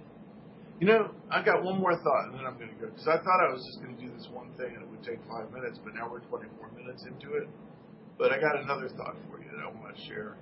You 0.78 0.86
know, 0.86 1.10
I 1.28 1.42
got 1.42 1.64
one 1.64 1.80
more 1.80 1.96
thought, 1.96 2.26
and 2.26 2.34
then 2.34 2.46
I'm 2.46 2.56
going 2.56 2.70
to 2.70 2.76
go 2.76 2.86
because 2.86 3.08
I 3.08 3.16
thought 3.16 3.42
I 3.42 3.52
was 3.52 3.66
just 3.66 3.82
going 3.82 3.96
to 3.96 4.00
do 4.00 4.12
this 4.16 4.28
one 4.30 4.52
thing 4.56 4.76
and 4.76 4.84
it 4.84 4.88
would 4.88 5.02
take 5.02 5.18
five 5.28 5.50
minutes, 5.50 5.80
but 5.82 5.92
now 5.92 6.08
we're 6.08 6.20
24 6.20 6.70
minutes 6.78 7.02
into 7.02 7.34
it. 7.34 7.48
But 8.16 8.30
I 8.30 8.38
got 8.38 8.62
another 8.62 8.88
thought 8.90 9.16
for 9.28 9.40
you 9.40 9.50
that 9.50 9.64
I 9.64 9.74
want 9.74 9.96
to 9.96 10.02
share. 10.06 10.36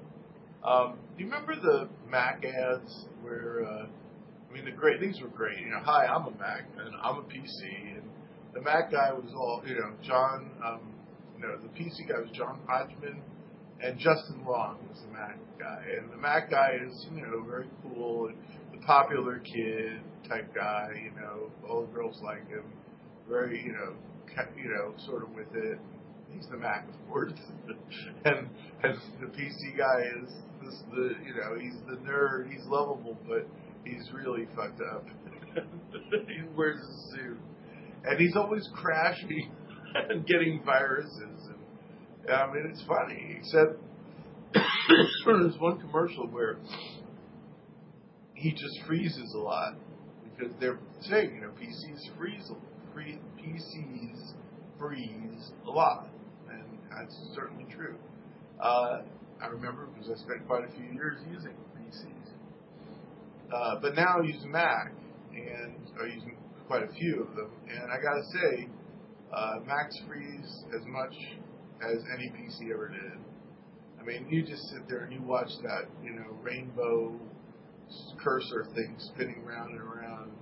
Um, 0.62 0.98
do 1.16 1.24
you 1.24 1.30
remember 1.30 1.56
the 1.56 1.88
Mac 2.06 2.44
ads 2.44 3.06
where? 3.22 3.64
Uh, 3.64 3.86
mean, 4.56 4.64
the 4.64 4.70
great 4.72 5.00
these 5.00 5.20
were 5.20 5.28
great. 5.28 5.58
You 5.60 5.70
know, 5.70 5.80
hi, 5.82 6.06
I'm 6.06 6.26
a 6.26 6.30
Mac 6.38 6.64
and 6.78 6.94
I'm 7.02 7.18
a 7.18 7.22
PC, 7.22 7.96
and 7.96 8.02
the 8.54 8.60
Mac 8.60 8.90
guy 8.90 9.12
was 9.12 9.32
all 9.34 9.62
you 9.66 9.74
know. 9.74 9.92
John, 10.02 10.50
um, 10.64 10.80
know, 11.40 11.56
the 11.56 11.68
PC 11.68 12.08
guy 12.08 12.18
was 12.20 12.30
John 12.32 12.58
Hodgman, 12.66 13.20
and 13.82 13.98
Justin 13.98 14.44
Long 14.46 14.78
was 14.88 14.98
the 15.06 15.12
Mac 15.12 15.38
guy. 15.58 15.84
And 15.98 16.10
the 16.10 16.16
Mac 16.16 16.50
guy 16.50 16.78
is, 16.82 17.06
you 17.14 17.22
know, 17.22 17.44
very 17.48 17.68
cool, 17.82 18.28
and 18.28 18.36
the 18.72 18.84
popular 18.86 19.38
kid 19.40 20.00
type 20.28 20.54
guy. 20.54 20.90
You 20.94 21.20
know, 21.20 21.50
all 21.68 21.82
the 21.82 21.92
girls 21.92 22.18
like 22.22 22.48
him. 22.48 22.64
Very, 23.28 23.62
you 23.62 23.72
know, 23.72 23.92
you 24.56 24.70
know, 24.70 24.94
sort 25.06 25.22
of 25.22 25.30
with 25.34 25.54
it. 25.54 25.78
He's 26.32 26.46
the 26.50 26.56
Mac, 26.56 26.86
of 26.88 27.10
course, 27.10 27.32
and 28.24 28.48
and 28.82 28.96
the 29.20 29.26
PC 29.26 29.76
guy 29.76 30.02
is 30.22 30.30
this 30.62 30.82
the 30.90 31.14
you 31.24 31.34
know 31.34 31.58
he's 31.58 31.76
the 31.88 31.96
nerd. 31.96 32.50
He's 32.50 32.64
lovable, 32.66 33.16
but 33.26 33.46
he's 33.86 34.10
really 34.12 34.46
fucked 34.54 34.80
up. 34.80 35.04
he 36.28 36.42
wears 36.56 36.80
a 36.80 37.16
suit, 37.16 37.38
and 38.04 38.20
he's 38.20 38.36
always 38.36 38.68
crashing 38.74 39.50
and 40.10 40.26
getting 40.26 40.62
viruses. 40.64 41.48
And 41.48 42.30
I 42.32 42.46
mean, 42.52 42.68
it's 42.70 42.82
funny. 42.86 43.38
Except 43.38 43.80
there's 45.26 45.56
one 45.58 45.80
commercial 45.80 46.26
where 46.26 46.56
he 48.34 48.52
just 48.52 48.80
freezes 48.86 49.34
a 49.34 49.38
lot 49.38 49.74
because 50.24 50.52
they're 50.60 50.78
saying 51.02 51.34
you 51.34 51.40
know 51.40 51.52
PCs 51.60 52.16
freeze, 52.18 52.50
free, 52.92 53.18
PCs 53.38 54.32
freeze 54.78 55.52
a 55.66 55.70
lot, 55.70 56.08
and 56.50 56.62
that's 56.90 57.16
certainly 57.34 57.66
true. 57.74 57.96
Uh, 58.60 59.02
I 59.40 59.46
remember 59.48 59.86
because 59.86 60.10
I 60.10 60.22
spent 60.22 60.46
quite 60.46 60.64
a 60.64 60.72
few 60.72 60.84
years 60.94 61.18
using 61.30 61.52
PCs. 61.52 61.75
Uh, 63.52 63.76
but 63.80 63.94
now 63.94 64.18
I 64.20 64.24
use 64.24 64.42
a 64.44 64.48
Mac, 64.48 64.92
and 65.32 65.76
I 66.00 66.06
use 66.06 66.22
quite 66.66 66.82
a 66.82 66.92
few 66.92 67.22
of 67.22 67.36
them. 67.36 67.50
And 67.68 67.90
I 67.90 67.96
gotta 68.02 68.24
say, 68.32 68.68
uh, 69.32 69.60
Macs 69.66 69.96
freeze 70.08 70.64
as 70.74 70.84
much 70.86 71.14
as 71.82 72.02
any 72.14 72.30
PC 72.30 72.72
ever 72.72 72.88
did. 72.88 73.18
I 74.00 74.04
mean, 74.04 74.26
you 74.28 74.42
just 74.42 74.62
sit 74.70 74.88
there 74.88 75.04
and 75.04 75.12
you 75.12 75.22
watch 75.22 75.50
that, 75.62 75.86
you 76.02 76.12
know, 76.12 76.36
rainbow 76.42 77.18
cursor 78.22 78.66
thing 78.74 78.96
spinning 78.98 79.44
round 79.44 79.72
and 79.72 79.80
around. 79.80 80.32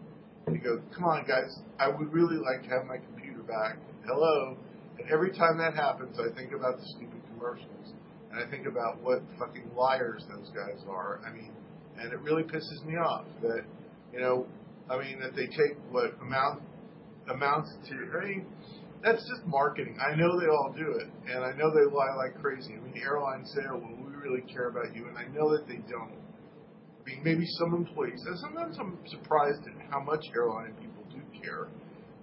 You 0.49 0.59
go, 0.59 0.83
come 0.95 1.05
on, 1.05 1.25
guys, 1.27 1.59
I 1.79 1.89
would 1.89 2.13
really 2.13 2.37
like 2.37 2.63
to 2.65 2.69
have 2.69 2.85
my 2.87 2.99
computer 2.99 3.43
back. 3.43 3.79
Hello. 4.07 4.57
And 4.99 5.11
every 5.11 5.33
time 5.33 5.59
that 5.59 5.75
happens, 5.75 6.19
I 6.21 6.35
think 6.35 6.53
about 6.53 6.79
the 6.79 6.85
stupid 6.97 7.21
commercials. 7.33 7.95
And 8.31 8.43
I 8.43 8.51
think 8.51 8.67
about 8.67 9.01
what 9.03 9.23
fucking 9.39 9.71
liars 9.75 10.25
those 10.29 10.51
guys 10.51 10.85
are. 10.89 11.21
I 11.27 11.33
mean, 11.33 11.53
and 11.99 12.13
it 12.13 12.21
really 12.21 12.43
pisses 12.43 12.85
me 12.85 12.95
off 12.97 13.25
that, 13.43 13.63
you 14.13 14.21
know, 14.21 14.47
I 14.91 14.99
mean, 14.99 15.21
that 15.21 15.35
they 15.35 15.47
take 15.47 15.79
what 15.91 16.15
amount 16.21 16.63
amounts 17.29 17.73
to, 17.89 17.95
I 18.21 18.25
mean, 18.25 18.47
that's 19.03 19.21
just 19.29 19.47
marketing. 19.47 19.99
I 20.01 20.15
know 20.17 20.41
they 20.41 20.47
all 20.47 20.75
do 20.77 20.97
it, 20.99 21.09
and 21.29 21.45
I 21.45 21.53
know 21.53 21.71
they 21.73 21.85
lie 21.85 22.15
like 22.17 22.41
crazy. 22.41 22.73
I 22.73 22.81
mean, 22.81 23.01
airlines 23.03 23.53
say, 23.55 23.61
oh, 23.69 23.77
well, 23.77 23.97
we 24.01 24.17
really 24.17 24.41
care 24.43 24.69
about 24.69 24.97
you, 24.97 25.09
and 25.09 25.19
I 25.19 25.25
know 25.29 25.53
that 25.53 25.69
they 25.69 25.81
don't. 25.89 26.13
I 27.05 27.11
mean, 27.11 27.21
maybe 27.23 27.45
some 27.61 27.75
employees, 27.75 28.25
and 28.27 28.39
sometimes 28.39 28.77
I'm 28.81 28.99
surprised 29.09 29.61
at 29.69 29.77
how 29.91 30.01
much 30.01 30.25
airline 30.35 30.73
people 30.81 31.05
do 31.13 31.21
care, 31.39 31.69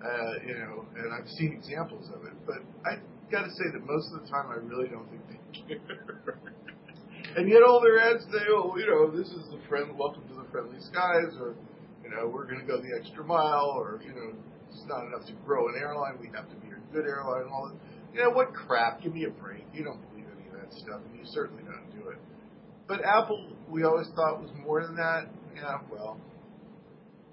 uh, 0.03 0.33
you 0.45 0.57
know, 0.57 0.85
and 0.97 1.13
I've 1.13 1.29
seen 1.37 1.53
examples 1.53 2.09
of 2.15 2.25
it, 2.25 2.33
but 2.47 2.57
I 2.83 2.97
got 3.31 3.43
to 3.43 3.51
say 3.51 3.69
that 3.73 3.85
most 3.85 4.09
of 4.13 4.25
the 4.25 4.27
time 4.29 4.49
I 4.49 4.57
really 4.65 4.89
don't 4.89 5.07
think 5.09 5.21
they 5.29 5.75
care. 5.75 6.39
And 7.37 7.49
yet 7.49 7.63
all 7.63 7.81
their 7.81 7.99
ads 7.99 8.23
say, 8.25 8.43
oh, 8.49 8.75
you 8.77 8.85
know, 8.85 9.09
this 9.11 9.27
is 9.29 9.47
the 9.49 9.59
friend, 9.69 9.97
welcome 9.97 10.23
to 10.27 10.35
the 10.35 10.45
friendly 10.51 10.79
skies, 10.81 11.35
or, 11.39 11.55
you 12.03 12.09
know, 12.09 12.27
we're 12.27 12.45
going 12.45 12.59
to 12.59 12.65
go 12.65 12.81
the 12.81 12.91
extra 12.97 13.23
mile, 13.23 13.71
or, 13.75 14.01
you 14.05 14.13
know, 14.13 14.33
it's 14.69 14.83
not 14.87 15.05
enough 15.05 15.25
to 15.27 15.33
grow 15.45 15.67
an 15.67 15.75
airline, 15.79 16.17
we 16.19 16.27
have 16.35 16.49
to 16.49 16.55
be 16.57 16.67
a 16.67 16.93
good 16.93 17.05
airline, 17.05 17.43
and 17.43 17.51
all 17.51 17.69
that. 17.69 17.77
You 18.13 18.23
know, 18.23 18.31
what 18.31 18.53
crap, 18.53 19.01
give 19.01 19.13
me 19.13 19.23
a 19.23 19.29
break. 19.29 19.63
You 19.73 19.83
don't 19.85 20.01
believe 20.09 20.25
any 20.35 20.47
of 20.47 20.53
that 20.59 20.73
stuff, 20.77 20.99
and 21.07 21.15
you 21.15 21.23
certainly 21.25 21.63
don't 21.63 21.89
do 21.91 22.09
it. 22.09 22.17
But 22.87 23.05
Apple, 23.05 23.55
we 23.69 23.83
always 23.83 24.07
thought 24.15 24.41
was 24.41 24.51
more 24.65 24.83
than 24.83 24.95
that. 24.95 25.27
Yeah, 25.55 25.77
well, 25.89 26.19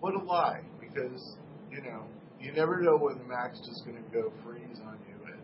what 0.01 0.15
a 0.15 0.19
lie, 0.19 0.63
because, 0.81 1.35
you 1.71 1.83
know, 1.83 2.05
you 2.41 2.53
never 2.53 2.81
know 2.81 2.97
when 2.97 3.19
the 3.19 3.25
Mac's 3.25 3.59
just 3.67 3.85
going 3.85 3.97
to 3.97 4.11
go 4.11 4.33
freeze 4.45 4.79
on 4.87 4.99
you. 5.09 5.19
And 5.27 5.43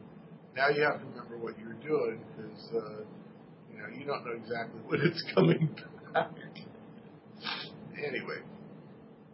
now 0.57 0.69
you 0.69 0.83
have 0.83 1.01
to 1.01 1.07
remember 1.07 1.38
what 1.38 1.59
you're 1.59 1.75
doing 1.83 2.21
because, 2.37 2.71
uh, 2.77 3.03
you 3.92 4.05
don't 4.05 4.25
know 4.25 4.33
exactly 4.33 4.81
when 4.87 5.01
it's 5.03 5.23
coming 5.35 5.68
back. 6.12 6.31
anyway, 7.99 8.40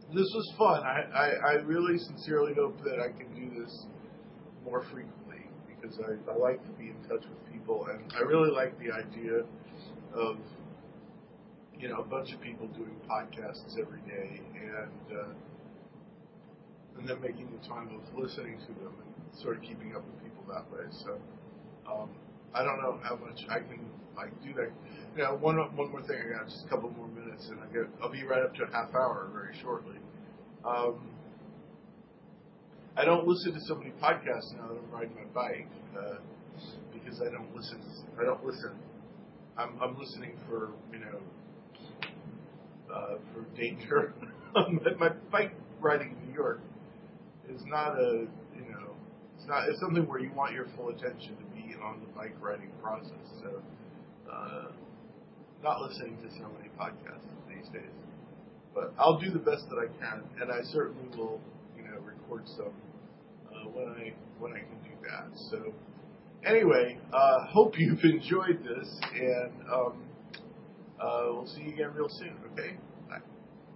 this 0.08 0.26
was 0.34 0.52
fun. 0.58 0.82
I, 0.82 1.02
I, 1.14 1.28
I 1.50 1.52
really 1.62 1.98
sincerely 1.98 2.54
hope 2.54 2.78
that 2.84 2.98
I 2.98 3.08
can 3.16 3.32
do 3.34 3.62
this 3.62 3.86
more 4.64 4.82
frequently 4.82 5.46
because 5.68 5.98
I, 6.00 6.30
I 6.30 6.36
like 6.36 6.64
to 6.64 6.72
be 6.72 6.90
in 6.90 6.96
touch 7.08 7.24
with 7.28 7.52
people 7.52 7.86
and 7.86 8.12
I 8.16 8.20
really 8.20 8.50
like 8.50 8.78
the 8.78 8.92
idea 8.92 9.44
of 10.14 10.36
you 11.78 11.88
know 11.88 12.00
a 12.00 12.04
bunch 12.04 12.32
of 12.32 12.40
people 12.40 12.66
doing 12.68 12.94
podcasts 13.08 13.78
every 13.80 14.00
day 14.02 14.40
and 14.54 15.18
uh, 15.18 15.32
and 16.98 17.08
then 17.08 17.20
making 17.20 17.48
the 17.50 17.66
time 17.66 17.88
of 17.94 18.22
listening 18.22 18.58
to 18.58 18.72
them 18.84 18.92
and 19.00 19.40
sort 19.40 19.56
of 19.56 19.62
keeping 19.62 19.94
up 19.96 20.04
with 20.04 20.22
people 20.22 20.44
that 20.52 20.70
way. 20.70 20.84
So 20.90 21.18
um, 21.90 22.10
I 22.54 22.62
don't 22.62 22.82
know 22.82 22.98
how 23.02 23.16
much 23.16 23.40
I 23.48 23.60
can 23.60 23.80
like 24.16 24.30
do 24.42 24.52
that. 24.54 24.70
Know, 25.16 25.36
one 25.36 25.56
one 25.76 25.90
more 25.90 26.02
thing. 26.02 26.18
I 26.18 26.38
got 26.38 26.48
just 26.48 26.64
a 26.66 26.68
couple 26.68 26.90
more 26.90 27.08
minutes, 27.08 27.48
and 27.48 27.58
I 27.60 27.66
get 27.72 27.90
I'll 28.02 28.10
be 28.10 28.24
right 28.24 28.42
up 28.42 28.54
to 28.56 28.64
a 28.64 28.70
half 28.70 28.94
hour 28.94 29.28
very 29.32 29.56
shortly. 29.60 29.96
Um, 30.64 31.10
I 32.96 33.04
don't 33.04 33.26
listen 33.26 33.54
to 33.54 33.60
so 33.66 33.76
many 33.76 33.90
podcasts 34.02 34.54
now 34.56 34.68
that 34.68 34.76
I'm 34.76 34.90
riding 34.92 35.14
my 35.14 35.24
bike 35.32 35.68
uh, 35.98 36.16
because 36.92 37.20
I 37.20 37.30
don't 37.30 37.54
listen. 37.54 37.80
I 38.20 38.24
don't 38.24 38.44
listen. 38.44 38.72
I'm, 39.56 39.78
I'm 39.82 39.98
listening 39.98 40.36
for 40.48 40.70
you 40.92 41.00
know 41.00 41.20
uh, 42.94 43.16
for 43.32 43.42
danger. 43.56 44.14
my 44.98 45.10
bike 45.30 45.54
riding 45.80 46.16
in 46.20 46.28
New 46.28 46.34
York 46.34 46.60
is 47.48 47.62
not 47.66 47.98
a 47.98 48.26
you 48.54 48.70
know 48.70 48.94
it's 49.36 49.46
not 49.46 49.68
it's 49.68 49.80
something 49.80 50.06
where 50.06 50.18
you 50.18 50.32
want 50.34 50.52
your 50.52 50.66
full 50.76 50.88
attention 50.90 51.36
to 51.36 51.44
be 51.54 51.74
on 51.82 52.00
the 52.00 52.06
bike 52.14 52.34
riding 52.40 52.70
process. 52.82 53.24
So 53.42 53.62
uh, 54.30 54.72
not 55.62 55.82
listening 55.82 56.16
to 56.22 56.30
so 56.36 56.46
many 56.56 56.70
podcasts 56.78 57.26
these 57.48 57.68
days. 57.72 57.90
But 58.74 58.92
I'll 58.98 59.18
do 59.18 59.30
the 59.30 59.38
best 59.38 59.68
that 59.68 59.76
I 59.76 59.86
can, 59.98 60.22
and 60.40 60.50
I 60.50 60.62
certainly 60.62 61.08
will, 61.16 61.40
you 61.76 61.82
know, 61.82 61.98
record 62.04 62.48
some 62.56 62.72
uh, 63.52 63.68
when 63.68 63.88
I 63.88 64.12
when 64.38 64.52
I 64.52 64.58
can 64.60 64.78
do 64.84 64.96
that. 65.08 65.26
So 65.50 65.72
anyway, 66.44 66.98
uh, 67.12 67.46
hope 67.46 67.78
you've 67.78 68.00
enjoyed 68.04 68.62
this, 68.64 69.00
and 69.14 69.52
um, 69.72 69.92
uh, 71.00 71.22
we'll 71.26 71.46
see 71.46 71.62
you 71.62 71.72
again 71.72 71.92
real 71.94 72.08
soon. 72.08 72.34
Okay. 72.52 72.76